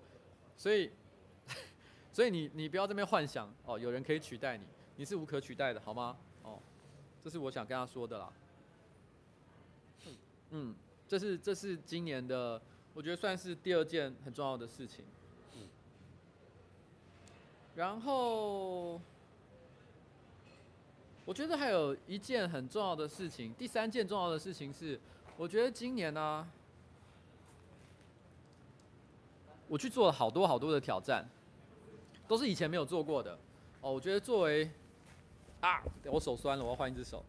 [0.55, 0.91] 所以
[2.13, 4.63] 所以你你不要这边幻想哦，有人可以取代你，
[4.97, 6.15] 你是无可取代的，好吗？
[7.23, 8.33] 这是我想跟他说的啦。
[10.51, 10.75] 嗯，
[11.07, 12.61] 这是这是今年的，
[12.93, 15.05] 我觉得算是第二件很重要的事情。
[17.75, 19.01] 然后，
[21.25, 24.99] 我觉得还有一件很重要的事情，第三件重要的事情是，
[25.37, 26.47] 我觉得今年呢、
[29.67, 31.25] 我去做了好多好多的挑战，
[32.27, 33.39] 都是以前没有做过的。
[33.81, 34.69] 哦，我觉得作为
[35.63, 35.81] 啊！
[36.05, 37.23] 我手酸了，我要换一只手。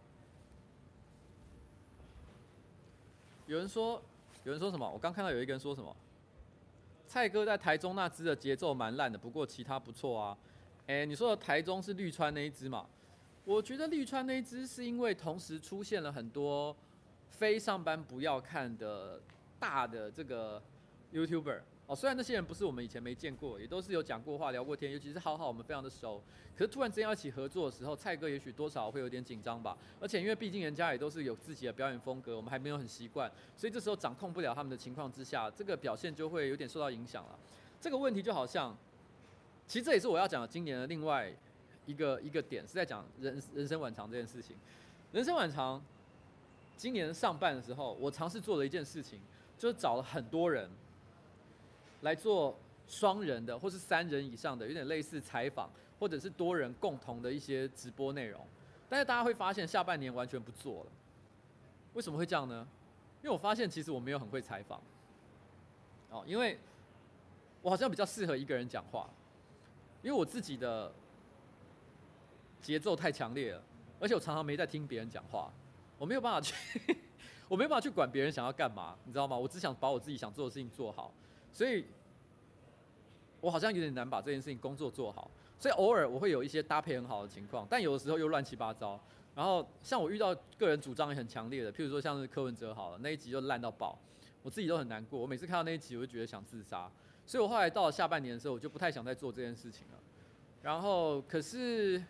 [3.46, 4.02] 有人说，
[4.42, 4.90] 有人说什么？
[4.90, 5.94] 我刚看到有一个人说什么？
[7.06, 10.36] 蔡哥在台中那支的节奏蛮烂的，不过其他不错啊。
[10.88, 12.86] 哎，你说的台中是绿川那一支嘛？
[13.44, 16.74] 我觉得绿川那一支是因为同时出现了很多
[17.30, 19.20] 非上班不要看的
[19.60, 20.60] 大的这个
[21.12, 21.60] YouTuber。
[21.86, 26.22] 哦，虽然那些人不是我们以前没见过，也都是有讲过话、聊过天，尤其是浩浩，我们非常的熟。
[26.56, 29.76] 可是突然之间要一起合作的时候，蔡哥也许多少会有点紧张吧。
[30.00, 37.38] 而且因为毕竟人家也都是有自己的表演风格，我们还没有很习惯，所以这时候掌控不了他们的情况之下，这个表现就会有点受到影响了。
[37.82, 38.74] 这个问题就好像，
[39.66, 41.30] 其实这也是我要讲的今年的另外
[41.84, 44.56] 一个一个点，是在讲人人生晚长这件事情。
[45.12, 45.84] 人生晚长，
[46.78, 49.20] 今年上半的时候，我尝试做了一件事情，
[49.58, 50.70] 就是找了很多人。
[52.04, 52.54] 来做
[52.86, 58.46] 双人的，或是三人以上的，有点类似采访，或者是多人共同的一些直播内容。
[58.88, 60.86] 但是大家会发现，下半年完全不做了。
[61.94, 62.66] 为什么会这样呢？
[63.22, 64.80] 因为我发现其实我没有很会采访。
[66.10, 66.60] 哦，因为
[67.62, 69.08] 我好像比较适合一个人讲话，
[70.02, 70.92] 因为我自己的
[72.60, 73.62] 节奏太强烈了，
[73.98, 75.50] 而且我常常没在听别人讲话，
[75.96, 76.54] 我没有办法去，
[77.48, 79.38] 我没有办法去管别人想要干嘛，你知道吗？
[79.38, 81.10] 我只想把我自己想做的事情做好。
[81.54, 81.86] 所以，
[83.40, 89.00] 我好像有点难把这件事情工作做好，所以偶尔我会有一些搭配很好的情况，但有的时候又乱七八糟。
[89.36, 93.98] 然后像我遇到个人主张也很强烈的，譬如说像是柯文哲好了，那一集就烂到爆，
[94.42, 95.20] 我自己都很难过。
[95.20, 96.90] 我每次看到那一集，我就觉得想自杀。
[97.24, 99.98] 所以我后来到了下半年的时候，我就不太想再做这件事情了。
[100.62, 102.02] 然后可是，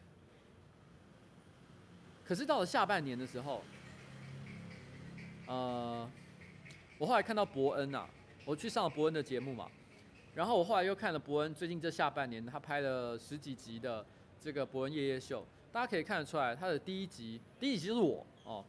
[2.25, 3.63] 可是到了下半年的时候，
[5.47, 6.11] 呃，
[6.99, 8.09] 我后来看到伯恩啊。
[8.47, 9.71] 我去上了伯恩的节目嘛，
[10.35, 14.05] 然后我后来又看了伯恩最近这下半年他拍了十几集的
[14.39, 18.63] 这个伯恩夜夜秀，大家可以看得出来，他的第一集第一集就是我哦，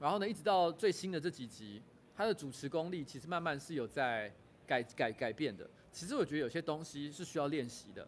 [0.00, 1.80] 然后呢一直到最新的这几集，
[2.16, 4.32] 他的主持功力其实慢慢是有在
[4.66, 5.70] 改改改变的。
[5.92, 8.06] 其实我觉得有些东西是需要练习的，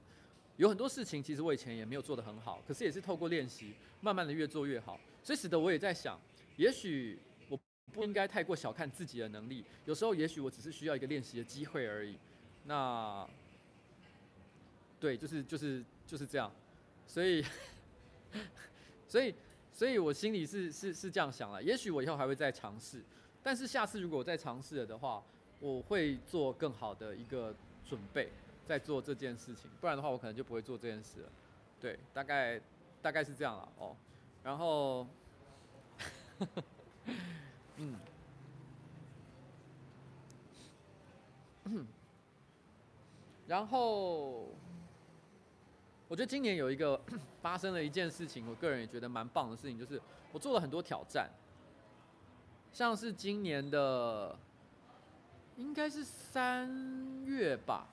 [0.57, 6.21] 有很多事情其实我以前也没有做得很好，可是也是透过练习，慢慢的越做越好，所以使得我也在想，
[6.57, 7.17] 也许。
[7.93, 12.17] 不应该太过小看自己的能力，有时候也许我只是需要一个练习的机会而已。
[12.65, 13.29] 那，
[15.01, 16.51] 对，就是就是就是这样。
[17.07, 17.45] 所以，
[19.09, 19.35] 所以，
[19.73, 21.63] 所以我心里是是是这样想了。
[21.63, 23.03] 也许我以后还会再尝试，
[23.43, 25.23] 但是下次如果我再尝试了的话，
[25.59, 28.29] 我会做更好的一个准备，
[28.67, 29.69] 再做这件事情。
[29.81, 31.29] 不然的话，我可能就不会做这件事了。
[31.81, 32.61] 对，大概
[33.03, 33.97] 大概是这样了哦。
[34.45, 35.07] 然后。
[41.65, 41.87] 嗯，
[43.47, 44.49] 然后
[46.09, 47.01] 我觉得今年有一个
[47.41, 49.99] 发生了一件事情，我个人也觉得蛮棒的事情，就是
[50.31, 51.31] 我做了很多挑战，
[52.71, 54.39] 像是今年的
[55.57, 57.89] 应该是三月吧，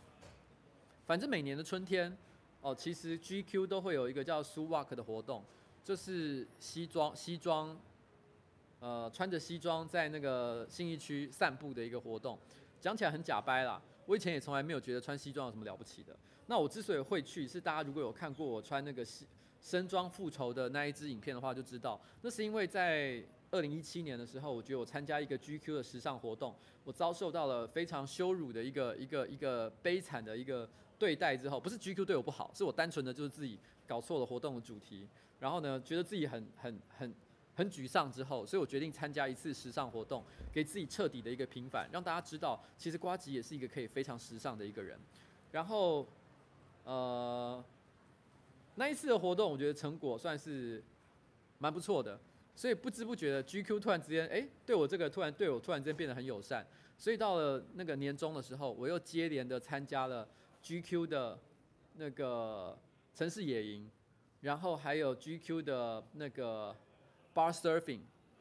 [1.06, 2.18] 反正每年的春天
[2.62, 5.46] 哦，其实 GQ 都会有一个叫 Suit Walk 的活动，
[5.84, 7.78] 就是西装西装。
[8.80, 12.38] 呃，穿着西装在那个信义区散步的一个活动，
[12.80, 13.82] 讲起来很假掰啦。
[14.06, 16.16] 我以前也从来没有觉得穿西装有什么了不起的。
[16.46, 19.26] 那我之所以会去，是大家如果有看过我穿那个西
[19.60, 35.10] 深装复仇的那一支影片的话，就知道那是因为在二零一七年的时候，我觉得我参加一个 GQ 的时尚活动，我遭受到了非常羞辱的一个一个一个悲惨的一个对待之后，不是 GQ 对我不好，是我单纯的就是自己搞错了活动的主题，
[35.40, 37.14] 然后呢，觉得自己很很很。
[37.58, 45.00] 很沮丧之后，所以我决定参加一次时尚活动，给自己彻底的一个平反，让大家知道，其实瓜吉也是一个可以非常时尚的一个人。
[45.52, 46.08] 然后，
[46.84, 47.64] 呃，
[48.76, 50.84] 那一次的活动，我觉得成果算是
[51.58, 52.20] 蛮不错的。
[52.56, 56.64] 所以不知不觉的 GQ 突然之间，哎、对我这个突然对我突然之间变得很友善。
[56.96, 60.28] 所以到了那个年终的时候，我又接连的参加了
[60.64, 61.40] GQ 的
[61.96, 62.78] 那个
[63.16, 63.90] 城市野营，
[64.42, 66.76] 然后还有 GQ 的那个
[67.38, 68.00] Bar Surfing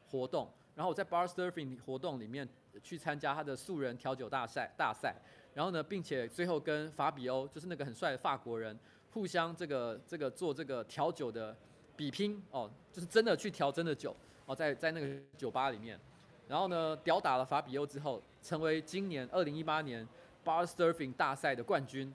[0.09, 2.49] 活动，然后我在 Bar Surfing 活动里面
[2.81, 5.15] 去参加他的素人调酒大赛大赛，
[5.53, 8.75] 然后呢，并且最后跟法比欧就是那个很帅的法国人
[9.11, 11.55] 互相这个这个做这个调酒的
[11.95, 14.15] 比拼哦，就是真的去调真的酒
[14.47, 15.07] 哦，在在那个
[15.37, 15.99] 酒吧里面。
[16.47, 20.07] 然后呢，吊打了法比欧之后，成为今年二零一八年
[20.43, 22.11] Bar Surfing 大赛的冠军。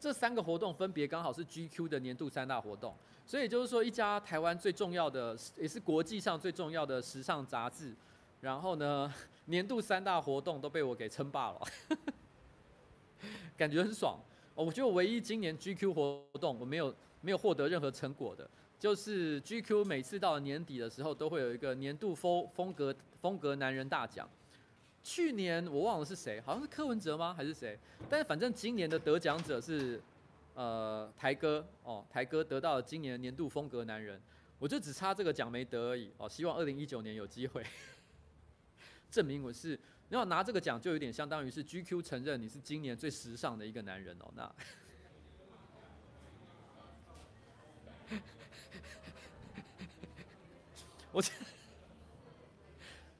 [0.00, 2.92] 这三个活动分别刚好是 GQ 的年度三大活动，
[3.32, 7.94] 所以就是说，一家台湾最重要的，也是国际上最重要的时尚杂志，
[8.42, 9.10] 然后呢，
[9.46, 11.62] 年度三大活动都被我给称霸了，
[13.56, 14.20] 感觉很爽。
[14.54, 18.46] 我觉得我唯一今年 GQ 活动我没有没有获得任何成果的。
[18.78, 24.28] 就是 GQ 每次到年底的时候，都会有一个年度风风格风格男人大奖。
[25.02, 27.32] 去年我忘了是谁，好像是柯文哲吗？
[27.32, 27.78] 还是谁？
[28.10, 29.98] 但是反正今年的得奖者是
[30.54, 34.20] 呃台哥哦，台哥得到了今年年度风格男人。
[34.58, 36.28] 我就只差这个奖没得而已哦。
[36.28, 37.66] 希望二零一九年有机会
[39.10, 39.70] 证明我是，
[40.08, 44.32] 你要拿这个奖，就有点相当于是 GQ 承认你是今年最时尚的一个男人哦。
[44.36, 44.54] 那。
[51.10, 51.20] 我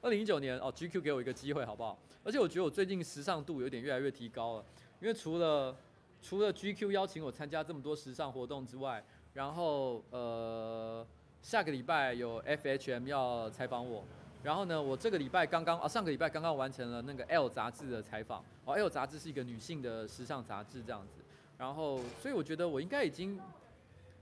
[0.01, 1.99] 二零一九年哦，GQ 给我一个机会，好不好？
[2.23, 4.65] 而且我觉得我最近时尚度有点越来越提高了，
[5.01, 5.75] 因为除了
[6.23, 11.05] 除了 GQ 邀请我参加这么多时尚活动之外，然后呃
[11.41, 14.05] 下个礼拜有 FHM 要采访我，
[14.41, 21.21] 然后呢，我这个礼拜刚刚啊上个礼拜刚刚完成了那个 L 杂志的采访，哦 L 杂志是一个女性的时尚杂志这样子，
[21.57, 23.37] 然后所以我觉得我应该已经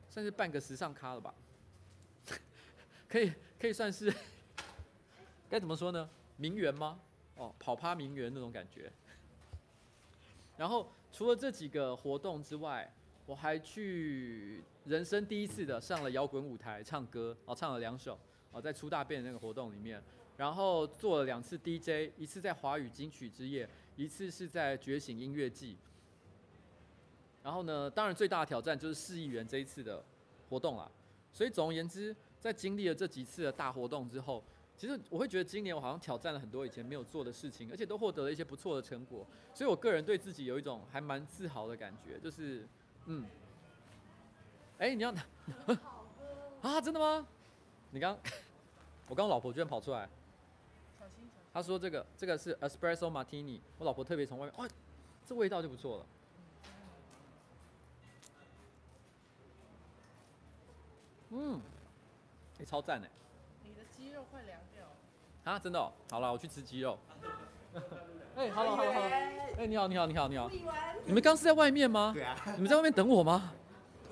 [0.09, 1.31] 算是半个时尚咖了吧。
[3.07, 4.11] 可以可以算是
[5.47, 6.09] 该怎么说呢？
[6.37, 6.99] 名媛吗？
[7.35, 8.91] 哦，跑趴名媛那种感觉。
[10.57, 12.91] 然后除了这几个活动之外，
[13.25, 18.17] 我还去人生第一次的上了摇滚舞台唱歌，哦，唱了两首，
[18.51, 20.01] 哦，在出大便的那个活动里面，
[20.37, 25.77] 然后做了两次 DJ，一次在华语金曲之夜，一次是在觉醒音乐季。
[27.43, 30.03] 然后呢，当然最大的挑战就是市议员这一次的
[30.49, 30.89] 活动啦。
[31.33, 32.15] 所以总而言之。
[32.41, 34.43] 在经历了这几次的大活动之后，
[34.77, 39.25] 其实我会觉得今年我好像挑战了很多以前没有做的事情，而且都获得了一些不错的成果。
[39.53, 42.67] 所以我个人对自己有一种还蛮自豪的感觉，就是，
[43.05, 43.25] 嗯，
[44.79, 45.23] 哎、欸，你要 拿
[46.63, 46.81] 啊？
[46.81, 47.27] 真的吗？
[47.91, 48.17] 你刚，
[49.07, 50.09] 我刚老婆居然跑出来，
[51.53, 54.67] 她说这个这个是 Espresso Martini，我老婆特别从外面，哇，
[55.25, 56.05] 这味道就不错了，
[61.29, 61.61] 嗯。
[62.59, 63.09] 欸、超赞哎！
[64.01, 64.91] 鸡肉快凉掉了
[65.43, 65.59] 啊！
[65.59, 66.97] 真的哦，好了，我去吃鸡肉。
[68.35, 69.09] 哎，Hello，Hello，Hello！
[69.59, 70.49] 哎，你好，你好，你好，你好！
[71.05, 72.11] 你们刚是在外面吗？
[72.15, 72.35] 对啊。
[72.55, 73.53] 你们在外面等我吗？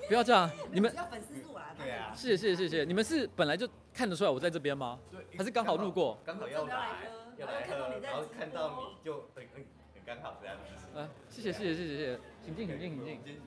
[0.06, 1.74] 不要这样，你们要粉丝数啊！
[1.76, 2.12] 对啊。
[2.14, 2.84] 谢谢，谢谢，谢谢。
[2.84, 4.96] 你们是本来就看得出来我在这边吗？
[5.10, 5.26] 对。
[5.36, 6.16] 还是刚好路过？
[6.24, 6.90] 刚好要来，
[7.36, 10.70] 要来喝，然后看到你就很很很刚好这样子。
[10.94, 12.20] 嗯，谢谢，谢谢，谢谢，谢谢。
[12.44, 13.40] 请进，请进，请进。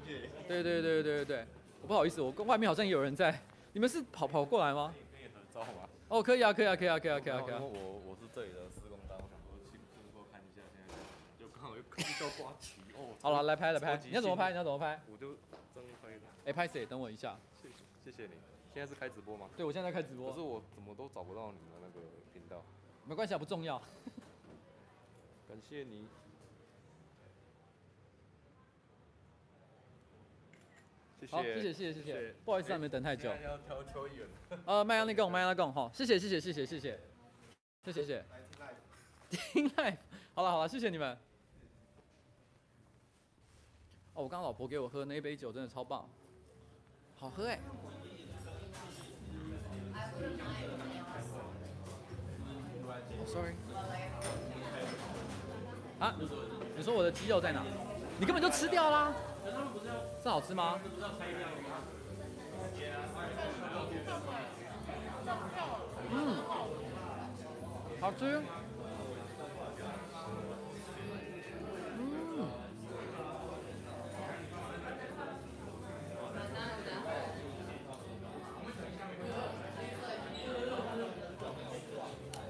[0.48, 1.48] 对对对对对对，
[1.82, 3.40] 我不好意思，我跟外面好像也有人在。
[3.72, 4.94] 你们是跑跑过来吗？
[5.12, 5.90] 可以合照吗？
[6.14, 7.60] 哦，可以啊，可以啊，可以啊，可以啊，可以啊，可以啊。
[7.60, 10.94] 我我是这里的施工单，我想说去路过看一下，现在
[11.40, 13.18] 就刚好又遇到刮旗哦。
[13.20, 14.52] 好了，来拍来拍，你要怎么拍？
[14.52, 15.02] 你要怎么拍？
[15.12, 15.34] 我就
[15.74, 16.22] 这样拍的。
[16.46, 16.86] 哎，拍谁？
[16.86, 17.36] 等我一下。
[17.60, 18.34] 谢谢，谢谢你。
[18.76, 19.50] 现在是开直播吗？
[19.58, 20.30] 对，我现在在开直播。
[20.30, 22.62] 可是我怎么都找不到你的那个频道。
[23.06, 23.82] 没关系啊，不重要。
[25.50, 26.06] 感谢你。
[31.30, 33.32] 好，谢谢谢谢谢谢，不好意思让你们等太久。
[34.66, 37.00] 呃，麦阿密贡，麦阿密贡，好，谢谢谢谢谢谢谢谢，
[37.84, 38.26] 谢谢谢谢。
[38.42, 38.74] 丁奈，
[39.54, 39.98] 丁奈，
[40.34, 41.18] 好了好了，谢谢你们。
[44.14, 46.08] 哦，我刚刚老婆给我喝那一杯酒真的超棒，
[47.16, 47.60] 好喝哎。
[53.16, 53.54] 哦，sorry。
[56.00, 56.16] 啊，
[56.76, 57.64] 你说我的肌肉在哪？
[58.20, 59.14] 你根本就吃掉啦。
[60.24, 60.80] 这好吃吗？
[66.12, 66.36] 嗯，
[68.00, 68.42] 好吃。
[71.98, 72.48] 嗯。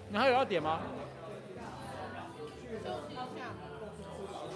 [0.10, 0.80] 你还有要点吗？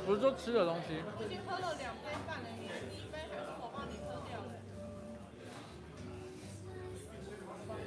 [0.07, 1.03] 不是说吃的东西。
[1.21, 4.47] 已经喝了两杯半的第，一杯还是我帮你喝掉的。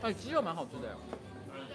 [0.02, 0.94] 哎，鸡肉蛮好吃的呀。
[1.54, 1.66] 嗯。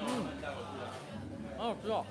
[0.00, 0.08] 嗯。
[1.58, 2.06] 哦，知道。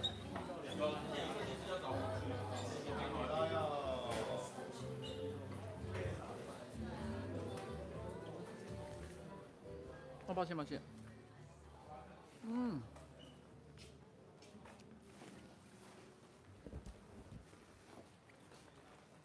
[10.35, 10.81] 抱歉，抱歉。
[12.43, 12.81] 嗯。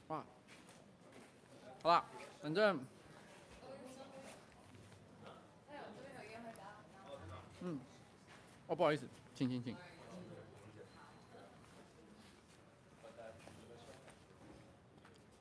[0.06, 0.24] 哇。
[1.82, 2.04] 好了，
[2.40, 2.78] 反正。
[7.62, 7.80] 嗯。
[8.68, 9.76] 哦，不好意思，请，请，请。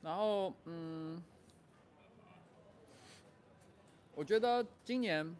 [0.02, 1.22] 然后，嗯，
[4.14, 5.36] 我觉得今年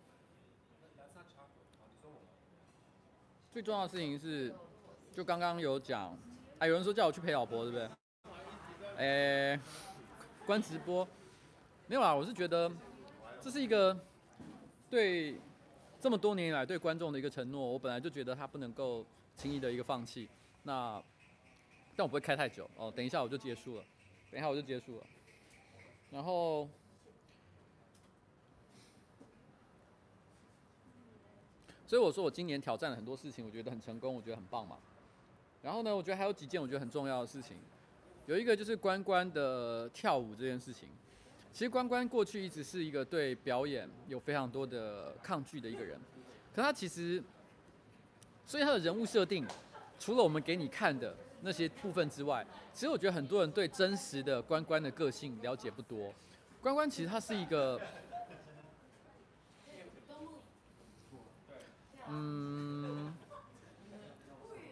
[3.52, 4.54] 最重要的事情是，
[5.12, 6.16] 就刚刚有讲，
[6.58, 7.90] 哎，有人说叫我去陪老婆，对不对？
[8.96, 9.60] 哎，
[10.46, 11.06] 关直播，
[11.88, 12.70] 没有啊，我是觉得
[13.40, 13.98] 这是一个
[14.88, 15.34] 对
[15.98, 20.28] 这么多年来对观众的一个承诺，我本来就觉得他不能够轻易的一个放弃。
[20.62, 21.02] 那，
[21.96, 23.84] 但我不会开太久哦，等一下我就结束了。
[24.30, 25.06] 等一下我就结束了，
[26.08, 26.68] 然后，
[31.90, 34.76] 所以我说我今年挑战了很多事情，我觉得很成功，我觉得很棒嘛。
[35.60, 37.56] 然后呢，我觉得还有几件我觉得很重要的事情，
[38.26, 40.88] 有一个就是关关的跳舞这件事情。
[41.52, 45.98] 其实关关过去一直是一个对表演有非常多的抗拒的一个人，
[46.54, 47.20] 可他其实，
[48.46, 49.44] 所以他的人物设定，
[49.98, 51.12] 除了我们给你看的。
[51.42, 56.12] 那些部分之外，其实我觉得很多人对真实的关关的个性了解不多。
[56.60, 57.80] 关关其实他是一个，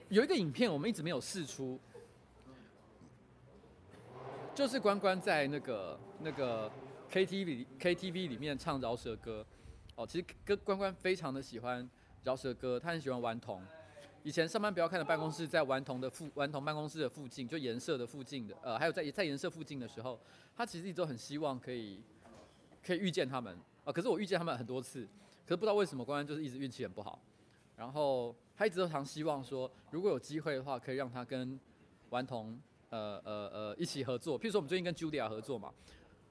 [0.08, 1.78] 有一个影片我们一直没有试出，
[4.54, 6.70] 就是关关在那个那个
[7.12, 9.44] KTV KTV 里面唱饶舌歌。
[9.96, 11.88] 哦，其实跟关关非常的喜欢
[12.22, 13.62] 饶舌歌，他很喜欢顽童。
[14.22, 20.18] 以前上班不要看的办公室，在顽童的附顽童办公室的附近，就颜色的附近的，呃，还有在在颜色附近的时候，
[20.56, 22.00] 他其实一直都很希望可以
[22.82, 25.06] 可以遇见他们啊、可是我遇见他们很多次，
[25.44, 27.20] 可是不知道为什么关关就是一直运气很不好。
[27.78, 31.58] 然后他一直都常希望说，如果有机会的话，可以让他跟
[32.10, 32.60] 顽童
[32.90, 34.38] 呃呃呃一起合作。
[34.38, 35.72] 譬如说我们最近跟 Julia 合作嘛，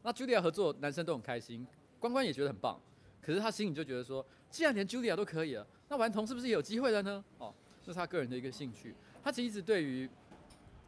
[0.04, 1.66] 那 Julia 合作，男生都很开心，
[2.00, 2.78] 关关也觉得很棒。
[3.22, 7.24] 可是他心里就觉得说，既然连 Julia 都可以了，那顽童是不是也有机会了呢？
[7.38, 7.54] 哦。
[7.82, 8.94] 这是他个人的一个兴趣，
[9.24, 10.10] 他其实一直对于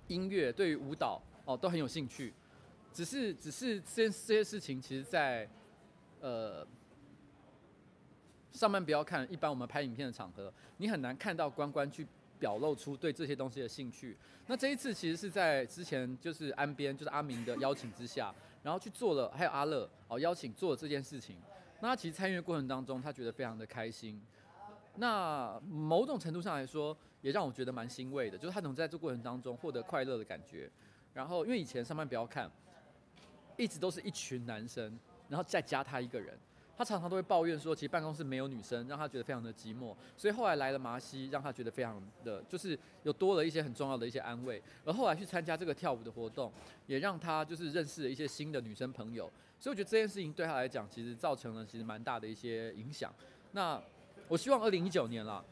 [0.07, 2.34] 音乐、对于舞蹈哦都很有兴趣，
[2.91, 5.49] 只是只是这些这些事情，其实在
[6.20, 6.68] 呃
[8.52, 12.06] 上班不要看，一般我们拍影片的场合，你很难看到关关去
[12.39, 14.18] 表露出对这些东西的兴趣。
[14.47, 18.34] 那这一次其实是在之前就是安边就是阿明的邀请之下，
[18.64, 21.38] 然后去做了，还有阿乐哦邀请做了这件事情。
[21.80, 24.22] 那他其实参与的过程当中，他觉得非常的开心。
[24.95, 30.70] 那某种程度上来说，也让我觉得蛮欣慰的，就是他能在这过程当中获得快乐的感觉。
[31.14, 32.52] 然后，因为以前上班不要看，
[33.56, 36.38] 一直都是一群男生，然后再加他一个人，
[36.80, 39.93] 他常常都会抱怨说，其实办公室没有女生，让他觉得非常的寂寞。
[40.15, 44.63] 所以后来来了麻西，让他觉得非常的，就是有多了一些很重要的一些安慰。
[44.86, 46.49] 而后来去参加这个跳舞的活动，
[46.88, 49.30] 也让他就是认识了一些新的女生朋友。
[49.59, 53.13] 所以我觉得这件事情对他来讲，其实造成了其实蛮大的一些影响。
[53.51, 53.82] 那。
[54.27, 55.43] 我希望二零一九年了，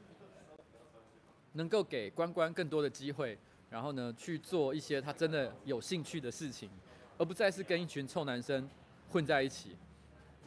[1.54, 3.36] 能够给关关更多的机会，
[3.72, 6.70] 然后呢去做一些他真的有兴趣的事情，
[7.18, 8.70] 而不再是跟一群臭男生
[9.10, 9.76] 混在一起。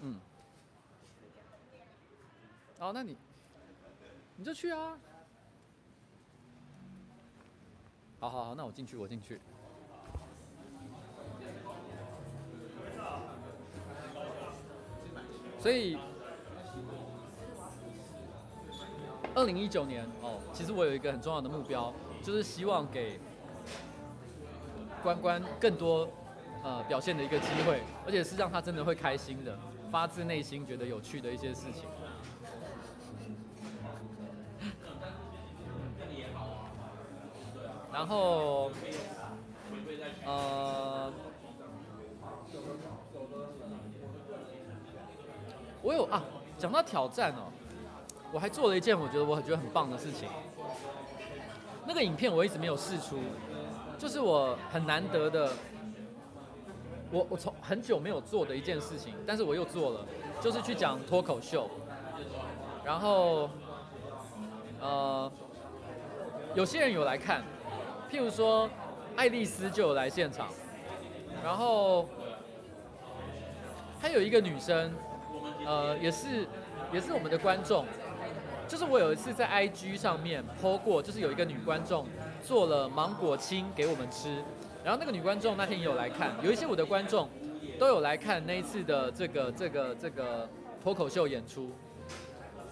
[0.01, 0.20] 嗯，
[2.81, 3.14] 好，那你
[4.37, 4.97] 你就去啊。
[8.18, 9.39] 好好好，那我进去，我进去。
[15.59, 15.99] 所以。
[19.33, 23.20] 二零一九年哦，其实我有一个很重要的目标，就是希望给
[25.05, 26.09] 关关更多
[26.64, 29.57] 呃表现的一个机会，而且是让他真的会开心的，
[29.93, 31.85] 发自内心觉得有趣的一些事情。
[37.93, 38.70] 然后
[40.24, 41.12] 呃，
[45.82, 46.22] 我有啊，
[46.59, 47.51] 讲到挑战哦。
[48.32, 50.28] 我还做了一件我觉得我很觉得很棒的事情，
[51.84, 53.18] 那个影片我一直没有试出，
[53.99, 55.53] 就是我很难得的，
[57.11, 60.07] 我我从很久没有做的一件事情，但是我又做了，
[60.41, 61.68] 就是去讲脱口秀，
[62.84, 63.51] 然后，
[64.80, 65.32] 呃，
[66.55, 67.43] 有些人有来看，
[68.11, 68.69] 譬如说
[69.17, 70.49] 爱丽丝就有来现场，
[71.45, 72.09] 然后
[74.01, 74.93] 还有一个女生，
[75.65, 76.47] 呃，也是
[76.93, 77.87] 也是我们的观众，
[78.67, 82.07] 就是我有一次在 IG 上面 po 过，就是有一个女观众
[82.43, 84.43] 做了芒果青给我们吃，
[84.83, 87.29] 然后那个女观众那天也有来看，有一些我的观众
[87.79, 90.49] 都有来看那一次的这个这个这个
[90.83, 91.71] 脱口秀演出。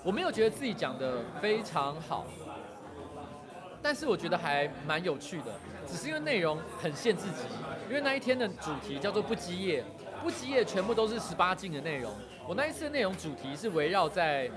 [0.05, 2.25] 我没有觉得自己讲的非常好，
[3.83, 5.53] 但是我觉得还蛮有趣的，
[5.87, 7.45] 只是因为内容很限制级，
[7.89, 9.85] 因为那一天的主题叫做不羁夜，
[10.23, 12.13] 不羁夜全部都是十八禁的内容。
[12.47, 14.51] 我那一次的内容主题是围绕在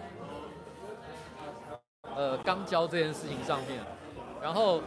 [2.15, 3.79] 呃肛交这件事情上面，
[4.41, 4.81] 然后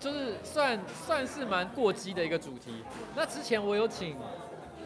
[0.00, 2.82] 就是算算是蛮过激的一个主题。
[3.14, 4.16] 那之前我有请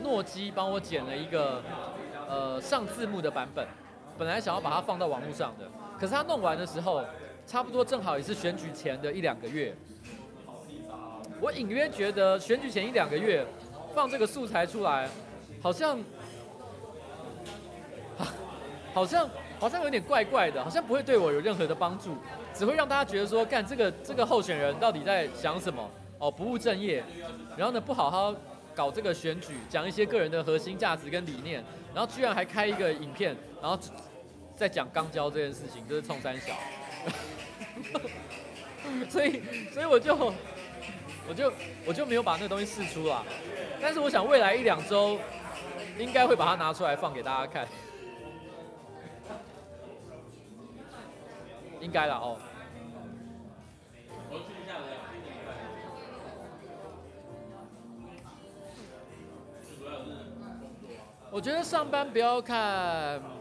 [0.02, 1.62] 诺基帮我剪了一个
[2.28, 3.66] 呃上字幕的版本。
[4.18, 5.64] 本来想要把它放到网络上的，
[5.98, 7.02] 可是他弄完的时候，
[7.50, 9.74] 差不多正好也是选举前的一两个月。
[11.40, 13.44] 我隐约觉得选举前一两个月
[13.92, 15.08] 放这个素材出来，
[15.60, 15.98] 好像，
[18.94, 19.28] 好像
[19.58, 22.16] 好像有点怪怪的，好像不会对我有任何的帮助，
[22.54, 25.90] 只会让大家觉得说，干这个这个候选人到底在想什么？
[26.20, 27.02] 哦，不务正业，
[27.56, 28.32] 然后呢不好好
[28.76, 33.76] 搞这个选举，讲一些个人的核心价值跟理念，然后居然还开一个影片，然后。
[34.56, 36.52] 在讲肛交这件事情，就是冲三小，
[39.08, 40.32] 所以所以我就
[41.28, 41.52] 我就
[41.86, 43.24] 我就没有把那个东西试出啦。
[43.80, 45.18] 但是我想未来一两周
[45.98, 47.66] 应该会把它拿出来放给大家看，
[51.80, 52.36] 应该啦哦。
[61.32, 63.39] 我觉得上班不要看。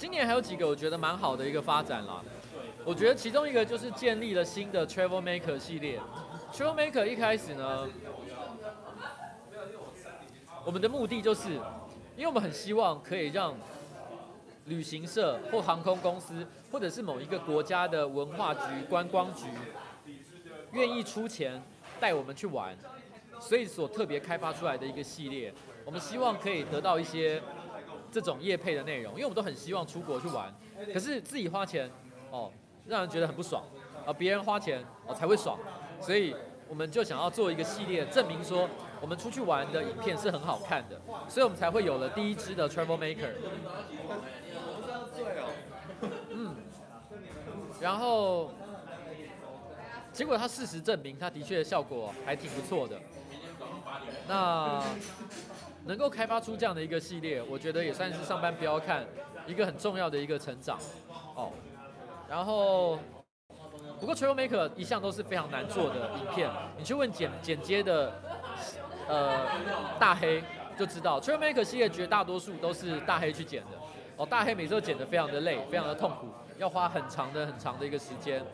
[0.00, 2.22] 今年还有几个我觉得蛮好的一个发展啦，
[2.86, 6.00] 我觉得其中一个就是建立了新的 Travel Maker 系列。
[6.54, 7.86] Travel Maker 一开始呢，
[10.64, 11.50] 我们的目的就是，
[12.16, 13.54] 因为我们很希望可以让
[14.64, 19.48] 旅行社或航空公司，或者是某一个国家的文化局、观光局，
[20.72, 21.62] 愿意出钱
[22.00, 22.74] 带我们去玩，
[23.38, 25.52] 所以所特别开发出来的一个系列，
[25.84, 27.42] 我们希望可以得到一些。
[28.10, 30.52] 这种业配的内容，因为我们都很希望出国去玩，
[30.92, 31.88] 可是自己花钱
[32.30, 32.50] 哦，
[32.86, 33.62] 让人觉得很不爽，
[34.06, 35.58] 而别人花钱哦才会爽，
[36.00, 36.34] 所以
[36.68, 38.68] 我们就想要做一个系列，证明说
[39.00, 43.32] 我们出去玩的影片是很好看的，所以我们才会有了第一支的 Travel Maker。
[46.30, 46.54] 嗯，
[47.80, 48.50] 然后
[50.12, 52.98] 结果他事实证明，他的确效果还挺不错的。
[54.26, 54.82] 那。
[55.86, 59.04] 能够开发出这样的一个系列，我觉得也算是上班不要看
[59.46, 60.78] 一个很重要的一个成长
[61.34, 61.50] 哦。
[62.28, 62.98] 然后，
[63.98, 68.12] 不过 Trail Maker 一向都是非常难做的影片，你去问剪剪接的
[69.08, 69.46] 呃
[69.98, 70.42] 大黑
[70.78, 73.70] 就知道，Trail Maker 系列绝大多数都是大黑去剪的
[74.16, 74.26] 哦。
[74.26, 76.28] 大黑每次都剪得非常的累，非常的痛苦，
[76.58, 78.44] 要花很长的很长的一个时间。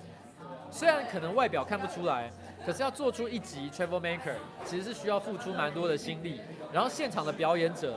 [0.71, 2.33] 虽然可能外表看不出来。
[2.67, 6.41] 可是要做出一集 Travel Maker，其实是需要付出蛮多的心力。
[6.73, 7.97] 然后现场的表演者，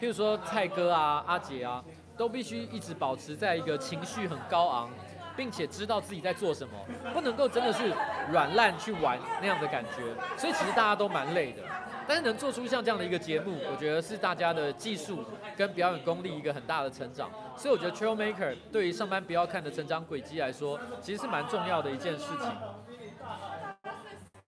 [0.00, 1.82] 譬如说蔡哥啊、阿杰啊，
[2.16, 4.88] 都必须一直保持在一个情绪很高昂，
[5.36, 6.74] 并且知道自己在做什么，
[7.12, 7.92] 不能够真的是
[8.30, 10.02] 软烂去玩那样的感觉。
[10.36, 11.62] 所以其实大家都蛮累的。
[12.06, 15.24] 但是能做出像这样的一个节目，我觉得是大家的技术
[15.56, 17.28] 跟表演功力一个很大的成长。
[17.56, 22.52] 所以我觉得 Travel Maker 对于上班不要看的成长轨迹来说，其实是蛮重要的一件事情。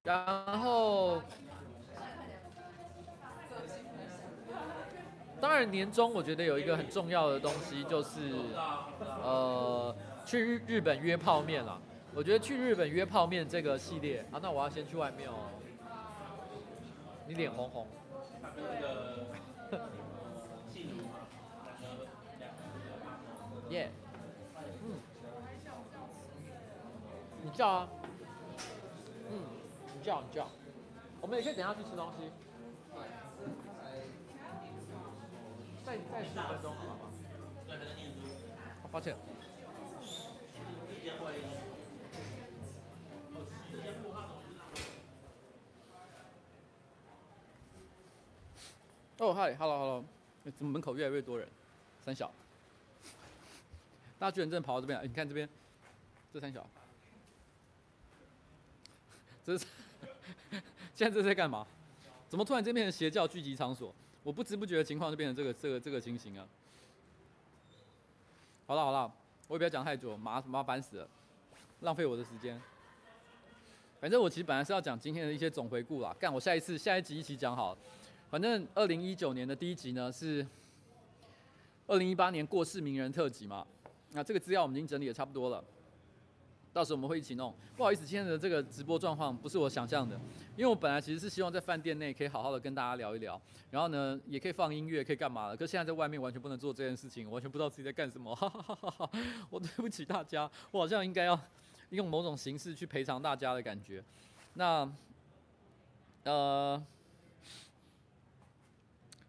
[0.06, 0.24] 然
[0.60, 1.20] 后，
[5.40, 8.32] 当然年终我觉得有一个很重要的东西就是，
[9.00, 9.92] 呃，
[10.24, 11.76] 去日日本约泡面了。
[12.14, 15.34] 我觉得去日本约泡面这个系列，啊，那我要先去外面哦。
[17.26, 17.88] 你脸红红。
[23.70, 23.90] 耶。
[24.84, 24.94] 嗯。
[27.42, 27.88] 你叫啊。
[30.06, 30.48] 叫你叫，
[31.20, 32.30] 我们也可以等下去吃东西。
[35.84, 37.10] 再再十分钟，好吗？
[38.92, 39.16] 抱歉。
[49.18, 50.04] 哦嗨，hello，hello，
[50.54, 51.48] 怎么门口越来越多人？
[52.04, 52.30] 三小，
[54.20, 55.04] 大家居然真的跑到这边来？
[55.04, 55.48] 你看这边，
[56.32, 56.64] 这三小，
[59.44, 59.66] 这是。
[60.94, 61.66] 现在这是在干嘛？
[62.28, 63.94] 怎么突然间变成邪教聚集场所？
[64.22, 66.44] 我不知不觉的情况就变成这个这个这个情形啊！
[68.66, 69.12] 好了好了，
[69.46, 71.08] 我也不要讲太久，麻麻烦死了，
[71.82, 72.60] 浪费我的时间。
[74.00, 77.78] 反正我其实本来是要讲今天的一些总回顾啦，干我下一次下一集一起讲好。
[78.28, 80.44] 反正二零一九年的第一集呢是
[81.86, 83.64] 二零一八年过世名人特辑嘛，
[84.10, 85.62] 那这个资料我们已经整理的差不多了。
[86.76, 87.54] 到时候我们会一起弄。
[87.74, 90.14] 不好意思，今天的这个直播状况不是我想象的，
[90.58, 95.56] 因为我本来其实是希望在饭店内可以好好的跟大家聊一聊，然后呢也可以放音乐，可以干嘛的。
[95.56, 98.36] 可是现在在外面完全不能做这件事情，完全不知道自己在干什么。
[98.36, 99.10] 哈哈哈哈！
[99.48, 101.40] 我对不起大家，我好像应该要
[101.88, 104.04] 用某种形式去赔偿大家的感觉。
[104.52, 104.86] 那
[106.24, 106.84] 呃，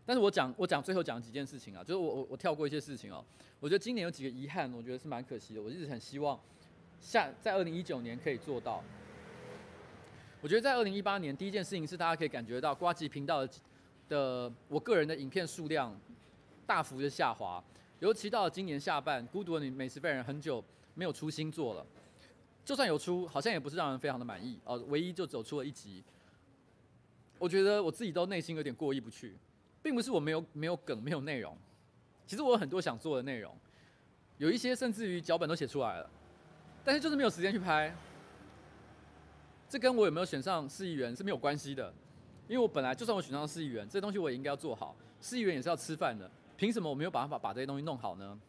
[0.06, 3.24] 但是我讲我讲最后讲几件事情啊，就是我我我跳过一些事情哦。
[3.62, 5.62] 我觉得今年有几个遗憾，我觉得是蛮可惜的。
[5.62, 6.38] 我一直很希望。
[7.00, 8.84] 下在二零一九年可以做到，
[10.42, 13.50] 我觉得在二零一八年第一件事情是大家可以感觉到瓜吉频道的
[14.10, 15.98] 的我个人的影片数量
[16.66, 17.64] 大幅的下滑，
[18.00, 21.86] 尤其到了今年下半，孤独的你美食废人很久没有出新作了，
[22.66, 26.04] 就算有出，好像也不是让人非常的满意哦，唯一就走出了一集，
[27.38, 29.36] 我觉得我自己都内心有点过意不去，
[29.82, 31.58] 并不是我没有没有梗没有内容，
[32.26, 33.56] 其实我有很多想做的内容，
[34.38, 36.10] 有一些甚至于脚本都写出来了。
[36.88, 37.94] 但是就是没有时间去拍，
[39.68, 41.94] 这跟我有没有选上市议员是没有关系的，
[42.48, 44.96] 因为我本来就算我选上市议员，这东西我也应该要做好。
[45.20, 48.40] 市议员也是要吃饭的，凭什么我没有办法把这些东西弄好呢？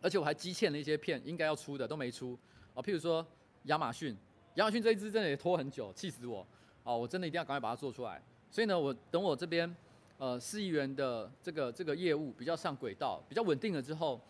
[0.00, 2.38] 而且我还积欠了一些片应该要出的都没出
[2.72, 3.26] 哦，譬如说
[3.64, 4.16] 亚马逊，
[4.54, 6.46] 亚马逊这一支真的也拖很久，气死我
[6.84, 6.96] 哦！
[6.96, 8.22] 我真的一定要赶快把它做出来。
[8.48, 9.74] 所以呢，我等我这边
[10.18, 14.20] 呃市议员的这个这个业务比较上轨道，比较稳定了之后。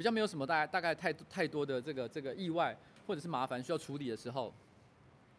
[0.00, 2.74] 比较没有什么大概大概太太多的这个这个意外
[3.06, 4.50] 或者是麻烦需要处理的时候，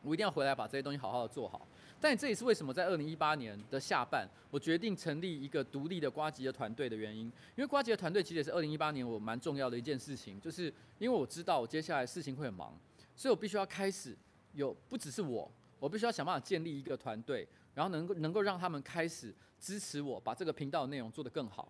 [0.03, 1.68] 我一定要回来把这些东西好好的做好。
[1.99, 7.26] 但这也是为什么在二零一八年的下半，我决定成立一个独立的瓜吉的团队的原因。
[7.55, 12.72] 因为瓜吉的团队其实也是二零一八年我蛮重要的一件事情，就是因为我知道我接下来事情会很忙，
[13.16, 14.16] 所以我必须要开始
[14.53, 21.68] 有不只是我，我必须要想办法建立一个团队，然后能够能够让他们开始支持我把这个频道内容做得更好。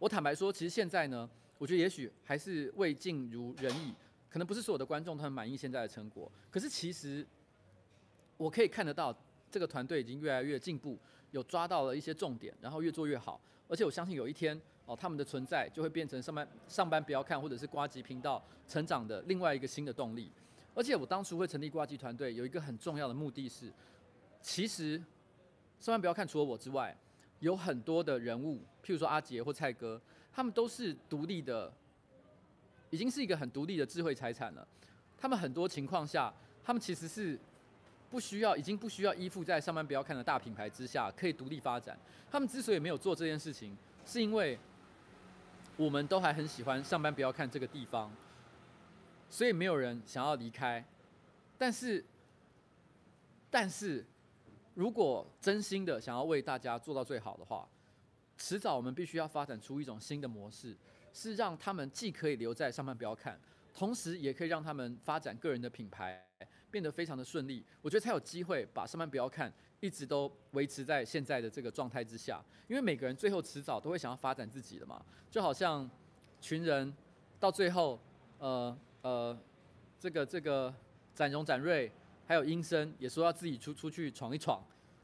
[0.00, 1.30] 我坦白说，其实现在呢。
[1.64, 3.90] 我觉得也许还是未尽如人意，
[4.28, 6.30] 可能不是所有的观众他们满意现在的成果。
[6.50, 7.26] 可是其实
[8.36, 9.16] 我可以看得到，
[9.50, 10.98] 这个团队已经越来越进步，
[11.30, 13.40] 有抓到了一些重点，然后越做越好。
[13.66, 20.30] 而且我相信有一天哦，他们的存在就会变成上班上班不要看，或者是呱吉频道成长的另外一个新的动力。
[20.74, 23.72] 而且我当初会成立呱吉团队，有一个很重要的目的是，
[24.42, 25.02] 其实
[25.80, 26.94] 上班不要看，除了我之外，
[27.38, 29.98] 有很多的人物，譬如说阿杰或蔡哥。
[30.34, 31.72] 他们都是独立的，
[32.90, 34.66] 已经是一个很独立的智慧财产了。
[35.16, 37.38] 他们很多情况下，他们其实是
[38.10, 41.96] 不需要，已经不需要依附在上班不要看的大品牌之下，可以独立发展。
[42.30, 44.58] 他们之所以没有做这件事情，是因为
[45.76, 48.10] 我们都还很喜欢上班不要看这个地方，
[49.30, 50.84] 所以没有人想要离开。
[51.56, 52.04] 但是，
[53.50, 54.04] 但是
[54.74, 57.68] 如果真心的想要为大家做到最好的话，
[58.44, 60.76] 迟早我们必须要发展出一种新的模式，
[61.14, 63.40] 是让他们既可以留在上班不要看，
[63.72, 66.22] 同时也可以让他们发展个人的品牌，
[66.70, 67.64] 变得非常的顺利。
[67.80, 72.44] 我觉得才有机会把上班不要看一直都维持在现在的这个状态之下。
[72.68, 75.90] 因为每个人最后迟早都会想要发展自己的嘛，就好像
[76.38, 76.94] 群人
[77.40, 77.98] 到最后，
[78.36, 79.38] 呃呃，
[79.98, 80.74] 这个这个
[81.14, 81.90] 展荣、展瑞
[82.26, 84.62] 还有英生也说要自己出出去闯一闯，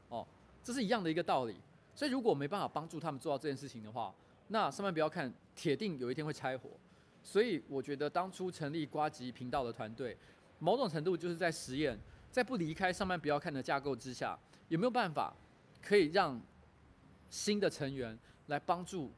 [0.09, 0.27] 哦，
[0.61, 1.59] 这是一样的一个道理。
[2.01, 4.11] 所以，如果没办法帮助他们做到这件事情的话，
[4.47, 6.71] 那上班不要看，铁定有一天会拆伙。
[7.21, 10.17] 所以，我觉得当初成立瓜吉频道的团队，
[10.57, 11.95] 某种程度就是在实验，
[12.31, 14.35] 在不离开上班不要看的架构之下，
[14.69, 15.31] 有没有办法
[15.79, 16.41] 可以让
[17.29, 19.11] 新的成员来帮助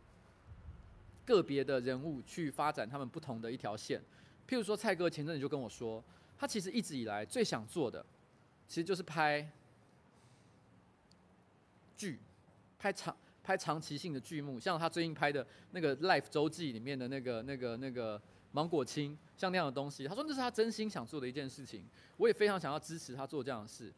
[1.23, 4.01] 个别的人物去发展他们不同的一条线。
[4.45, 6.03] 譬如说，蔡哥前阵子就跟我说，
[6.37, 8.05] 他其实一直以来最想做的，
[8.67, 9.49] 其实就是拍
[11.95, 12.19] 剧。
[12.83, 18.21] 拍长拍长期性的剧目，像他最近拍的那个《Life》周记里面的那个、那个、那个
[18.51, 21.85] 芒果青，像那样的东西，他说那是他真心想做的一件事情。
[22.17, 23.93] 我也非常想要支持他做这样的事，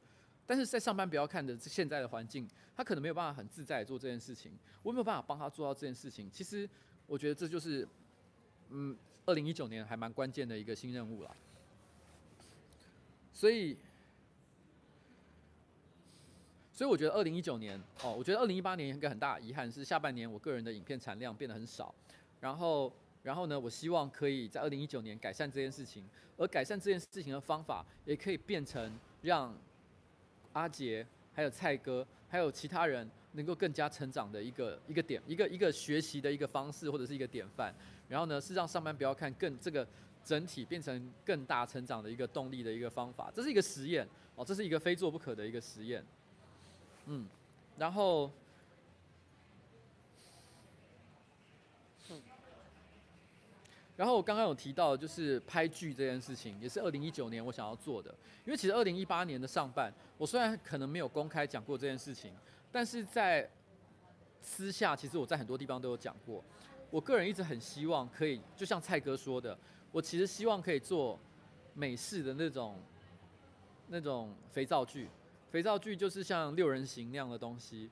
[0.45, 4.51] 但是在上班不要看的现在的环境，他可能没有办法很自在做这件事情。
[4.83, 6.29] 我没有办法帮他做到这件事情。
[6.31, 6.69] 其实
[7.07, 7.87] 我觉得这就是，
[8.69, 11.35] 嗯，二零一九年还蛮关键的一个新任务了。
[13.33, 13.75] 所以。
[16.75, 21.95] 所以我觉得二零一九年哦，我觉得二零一八年一个很大遗憾是下半年我个人的影片产量变得很少，
[22.41, 22.91] 然后
[23.23, 26.03] 然后呢，我希望可以在二零一九年改善这件事情，
[26.35, 29.57] 而改善这件事情的方法也可以变成让
[30.51, 37.73] 阿杰还有蔡哥还有其他人能够更加成长的一个一个点，一个一个学习的一个方式或者是一个典范，
[38.09, 39.87] 然后呢是让上班不要看更这个
[40.25, 43.31] 整体变成更大成长的一个动力的一个方法。
[43.33, 44.05] 这是一个实验
[44.35, 46.03] 哦，这是一个非做不可的一个实验。
[47.05, 47.27] 嗯，
[47.77, 48.31] 然后。
[53.97, 58.13] 然后我刚刚有提到，就是拍剧这件事情，也是二零一九年我想要做的。
[58.45, 62.33] 因为其实二零一八年的上半，我虽然可能没有公开讲过这件事情，
[62.73, 63.49] 但是在
[64.41, 66.43] 私下，其实我在很多地方都有讲过。
[66.91, 69.57] 我个人一直很希望可以，就像蔡哥说的，
[69.93, 71.17] 我其实希望可以做
[71.73, 72.77] 美式的那种
[73.87, 75.07] 那种肥皂剧。
[75.55, 77.89] 肥皂剧就是像六人行那样的东西，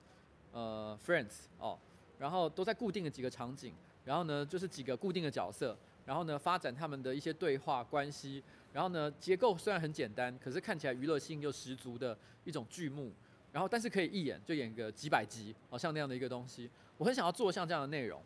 [0.51, 1.79] 呃，Friends 哦，
[2.19, 5.77] 然后都在固定的几个场景，然后呢就是几个固定的角色。
[6.05, 8.43] 然后呢，发展他们的一些对话关系。
[8.73, 13.13] 然后呢，结构虽然很简单，可是看起来娱乐性又十足的一种剧目。
[13.53, 16.69] 然后，但是可以一演就演个几百集，好像那样的一个东西。
[16.97, 18.21] 我很想要做像这样的内容。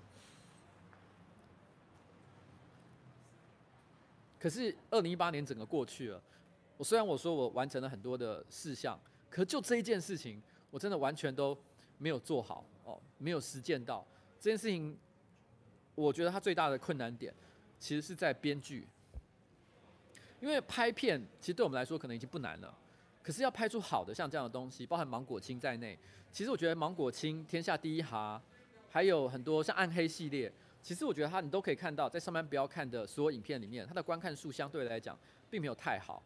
[4.40, 6.20] 可是，二零一八年整个过去了。
[6.76, 9.00] 我虽然我说我完成了很多的事项，
[9.38, 11.56] 可就这一件事情，我真的完全都
[12.00, 14.04] 没有做好哦，没有实践到
[14.40, 14.98] 这件事情。
[15.94, 17.32] 我觉得它最大的困难点。
[17.78, 18.88] 其实是在编剧，
[20.40, 22.76] 因为拍片其实对我们来说可能已经不难了，
[23.22, 25.96] 可是要拍出好的像这样的东西，包含芒果青在内，
[26.32, 28.42] 其实我觉得芒果青、天下第一哈，
[28.90, 35.16] 还有很多像暗黑系列，其实我觉得它你都可以看到，在上班不要看的所有影片里面，它的观看数相对来讲
[35.52, 36.24] 并没有太好。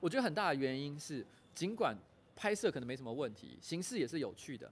[0.00, 1.24] 我觉得很大的原因是，
[1.54, 1.96] 尽管
[2.34, 4.70] 拍摄可能没什么问题，形式也是有趣的，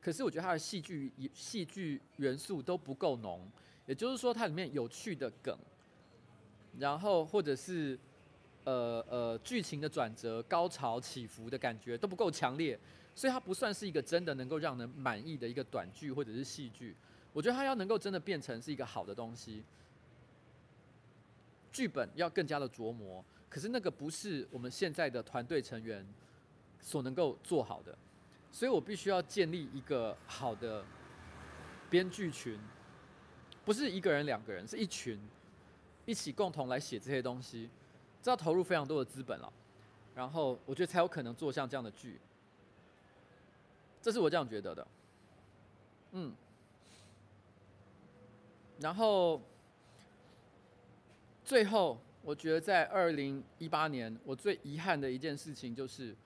[0.00, 3.46] 可是我觉得它的戏剧戏剧元素都不够浓。
[3.86, 5.58] 也就是说，它里面有趣的梗，
[6.78, 7.98] 然后或者是
[8.62, 12.78] 呃呃剧情的转折、高潮起伏的感觉都不够强烈，
[13.16, 16.94] 所以它不算是一个真的能够让人满意的一个短剧或者是戏剧。
[17.32, 19.64] 我觉得它要能够真的变成是一个好的东西，
[21.72, 23.24] 剧本要更加的琢磨。
[23.48, 26.06] 可是那个不是我们现在的团队成员
[26.80, 27.96] 所能够做好的，
[28.50, 30.84] 所以我必须要建立一个好的
[31.88, 32.58] 编剧群。
[33.62, 35.20] 不是一个人、两个人，是一群，
[36.06, 37.68] 一起共同来写这些东西，
[38.22, 39.52] 这要投入非常多的资本了，
[40.14, 42.18] 然后我觉得才有可能做像这样的剧，
[44.00, 44.88] 这是我这样觉得的，
[46.12, 46.34] 嗯，
[48.80, 49.40] 然后
[51.44, 56.16] 最后我觉得在二零一八年，我最遗憾的一件事情就是，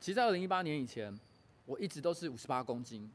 [0.00, 1.18] 其实在二零一八年以前，
[1.66, 3.10] 我一直都是五十八公斤，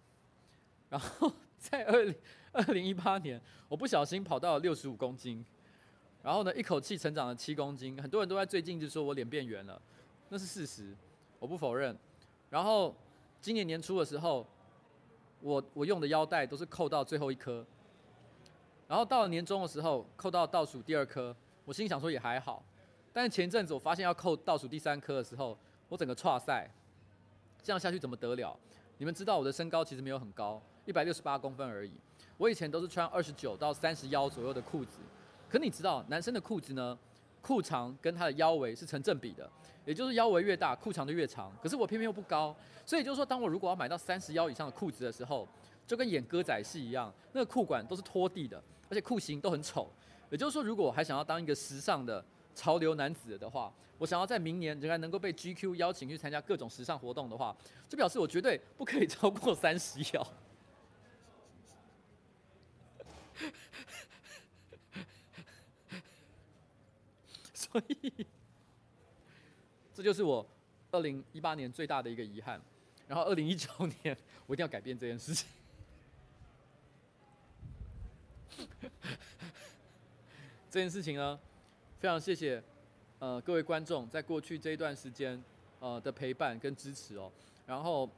[0.89, 2.15] 然后 在二零。
[2.55, 5.43] 二零一八年，我不小心跑到了六十五公斤，
[6.21, 7.99] 然后呢，一口气成长了七公斤。
[7.99, 9.81] 很多人都在最近就说我脸变圆了，
[10.29, 10.95] 那是事实，
[11.39, 11.97] 我不否认。
[12.51, 12.95] 然后
[13.41, 14.45] 今年年初的时候，
[15.41, 17.65] 我我用的腰带都是扣到最后一颗，
[18.87, 22.63] 然后到了年终的时候，扣到倒数第二颗，我心想说也还好。
[23.11, 25.57] 但是前阵子我发现要扣倒数第三颗的时候，
[25.93, 26.67] 我整个剉赛，
[27.61, 28.57] 这样下去怎么得了？
[28.97, 31.91] 你们知道我的身高其实没有很高，一百六十八公分而已。
[32.35, 34.97] 我以前都是穿二十九到三十腰左右的裤子，
[35.47, 36.97] 可你知道，男生的裤子呢，
[37.43, 39.47] 裤长跟他的腰围是成正比的，
[39.85, 41.55] 也就是腰围越大，裤长就越长。
[41.61, 45.47] 可是我偏偏又不高，所以就是说，当我如果要买到三十腰以上的裤子的时候，
[45.85, 49.87] 就跟演歌仔戏一样，那个裤管都是拖地的，而且裤型都很丑。
[50.31, 52.25] 也就是说，如果我还想要当一个时尚的
[52.55, 57.55] 潮流男子的话，我想要在明年仍然能够被 GQ 邀请去参加各种时尚活动的话，
[57.89, 60.27] 就表示我绝对不可以超过 三十腰。
[67.53, 68.27] 所以，
[69.93, 70.45] 这就是我
[70.91, 72.61] 二零一八年最大的一个遗憾。
[73.07, 73.69] 然后，二零一九
[74.03, 75.49] 年我一定要改变这件事情。
[80.69, 81.39] 这件事情呢，
[82.03, 82.61] 非常谢谢
[83.19, 85.41] 呃各位观众在过去这一段时间
[85.79, 87.31] 呃的陪伴跟支持哦。
[87.65, 88.09] 然后，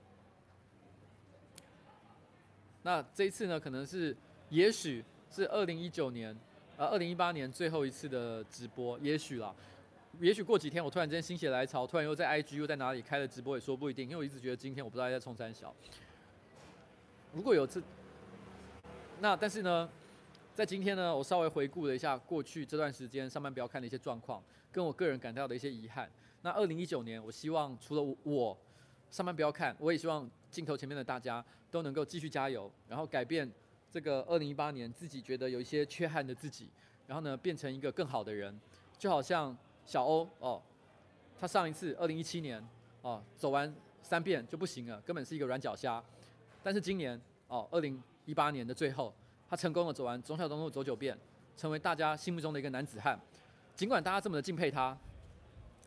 [2.81, 4.17] 那这一次呢，可能是
[4.49, 6.35] 也许是二零一九年。
[6.77, 9.53] 呃，二零一八年最后一次的直播，也许啦，
[10.19, 15.71] 也许过几天我突然间心血来潮，突然又在 IG 又在哪里开了直播，也说不一定，因为我一直觉得今天我不知道在冲三小。
[17.33, 17.79] 如果有这，
[19.19, 19.87] 那但是呢，
[20.55, 24.41] 在今天呢，我稍微回顾了一下过去这段时间上班不要看的一些状况，
[24.71, 26.09] 跟我个人感到的一些遗憾。
[26.43, 28.57] 那二零一九年，我希望除了我
[29.11, 33.51] 上班不要看，我也希望镜头前面的大家都能够继续加油，然后改变。
[33.91, 36.69] 这个二零一八年，自己觉得有一些缺憾的自己，
[37.05, 38.57] 然后呢，变成一个更好的人，
[38.97, 40.61] 就好像小欧哦，
[41.37, 42.65] 他上一次二零一七年
[43.01, 46.01] 哦，走完三遍就不行了，根本是一个软脚虾。
[46.63, 49.13] 但是今年哦，二零一八年的最后，
[49.49, 51.17] 他成功的走完忠孝东路走九遍，
[51.55, 53.19] 成为大家心目中的一个男子汉。
[53.75, 54.97] 尽管大家这么的敬佩他，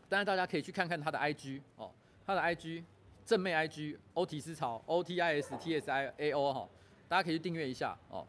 [0.07, 1.91] 但是大家可以去看看他的 IG 哦，
[2.25, 2.83] 他的 IG
[3.25, 6.69] 正妹 IG 欧提思潮 O T I S T S I A O 哈，
[7.07, 8.25] 大家可以去订阅一下哦。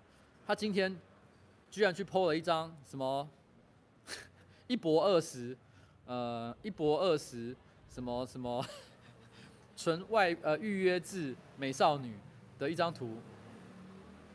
[0.47, 0.95] 他今天
[1.71, 3.29] 居然去 PO 了一张什么
[4.67, 5.57] 一博二十，
[6.07, 7.57] 呃一博二十
[7.89, 8.65] 什么什么
[9.77, 12.15] 纯外呃预约制美少女
[12.59, 13.17] 的一张图，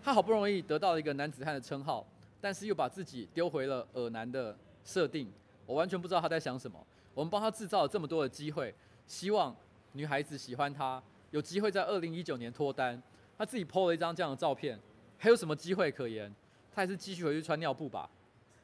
[0.06, 2.06] 他好不容易得到了一个男子汉的称号，
[2.39, 5.34] 但是又把自己丢回了尔男的设定，
[5.66, 6.80] 我完全不知道他在想什么。
[7.16, 8.72] 我们帮他制造了这么多的机会，
[9.08, 9.56] 希望
[9.93, 11.01] 女孩子喜欢他，
[11.32, 13.01] 有机会在二零一九年脱单。
[13.36, 14.80] 他自己 PO 了一张这样的照片，
[15.18, 16.32] 还有什么机会可言？
[16.72, 18.08] 他还是继续回去穿尿布吧。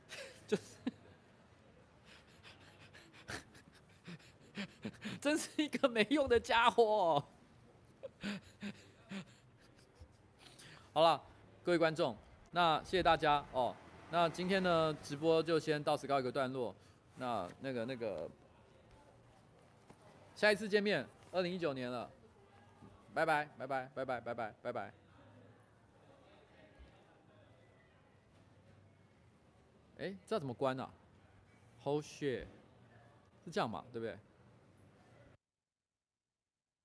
[0.47, 0.63] 就是，
[5.19, 7.23] 真是一个没用的家伙。
[10.93, 11.19] 好了，
[11.63, 12.17] 各位观众，
[12.49, 13.75] 那谢谢大家哦。
[14.09, 16.73] 那今天呢，直播就先到此告一个段落。
[17.17, 18.27] 那那个那个，
[20.33, 22.09] 下一次见面，二零一九年了，
[23.13, 24.93] 拜拜拜拜拜拜拜拜拜拜。
[29.99, 30.89] 哎，这怎么关啊
[31.83, 32.47] ？Hold shit，
[33.45, 33.85] 是这样嘛？
[33.93, 34.17] 对不对？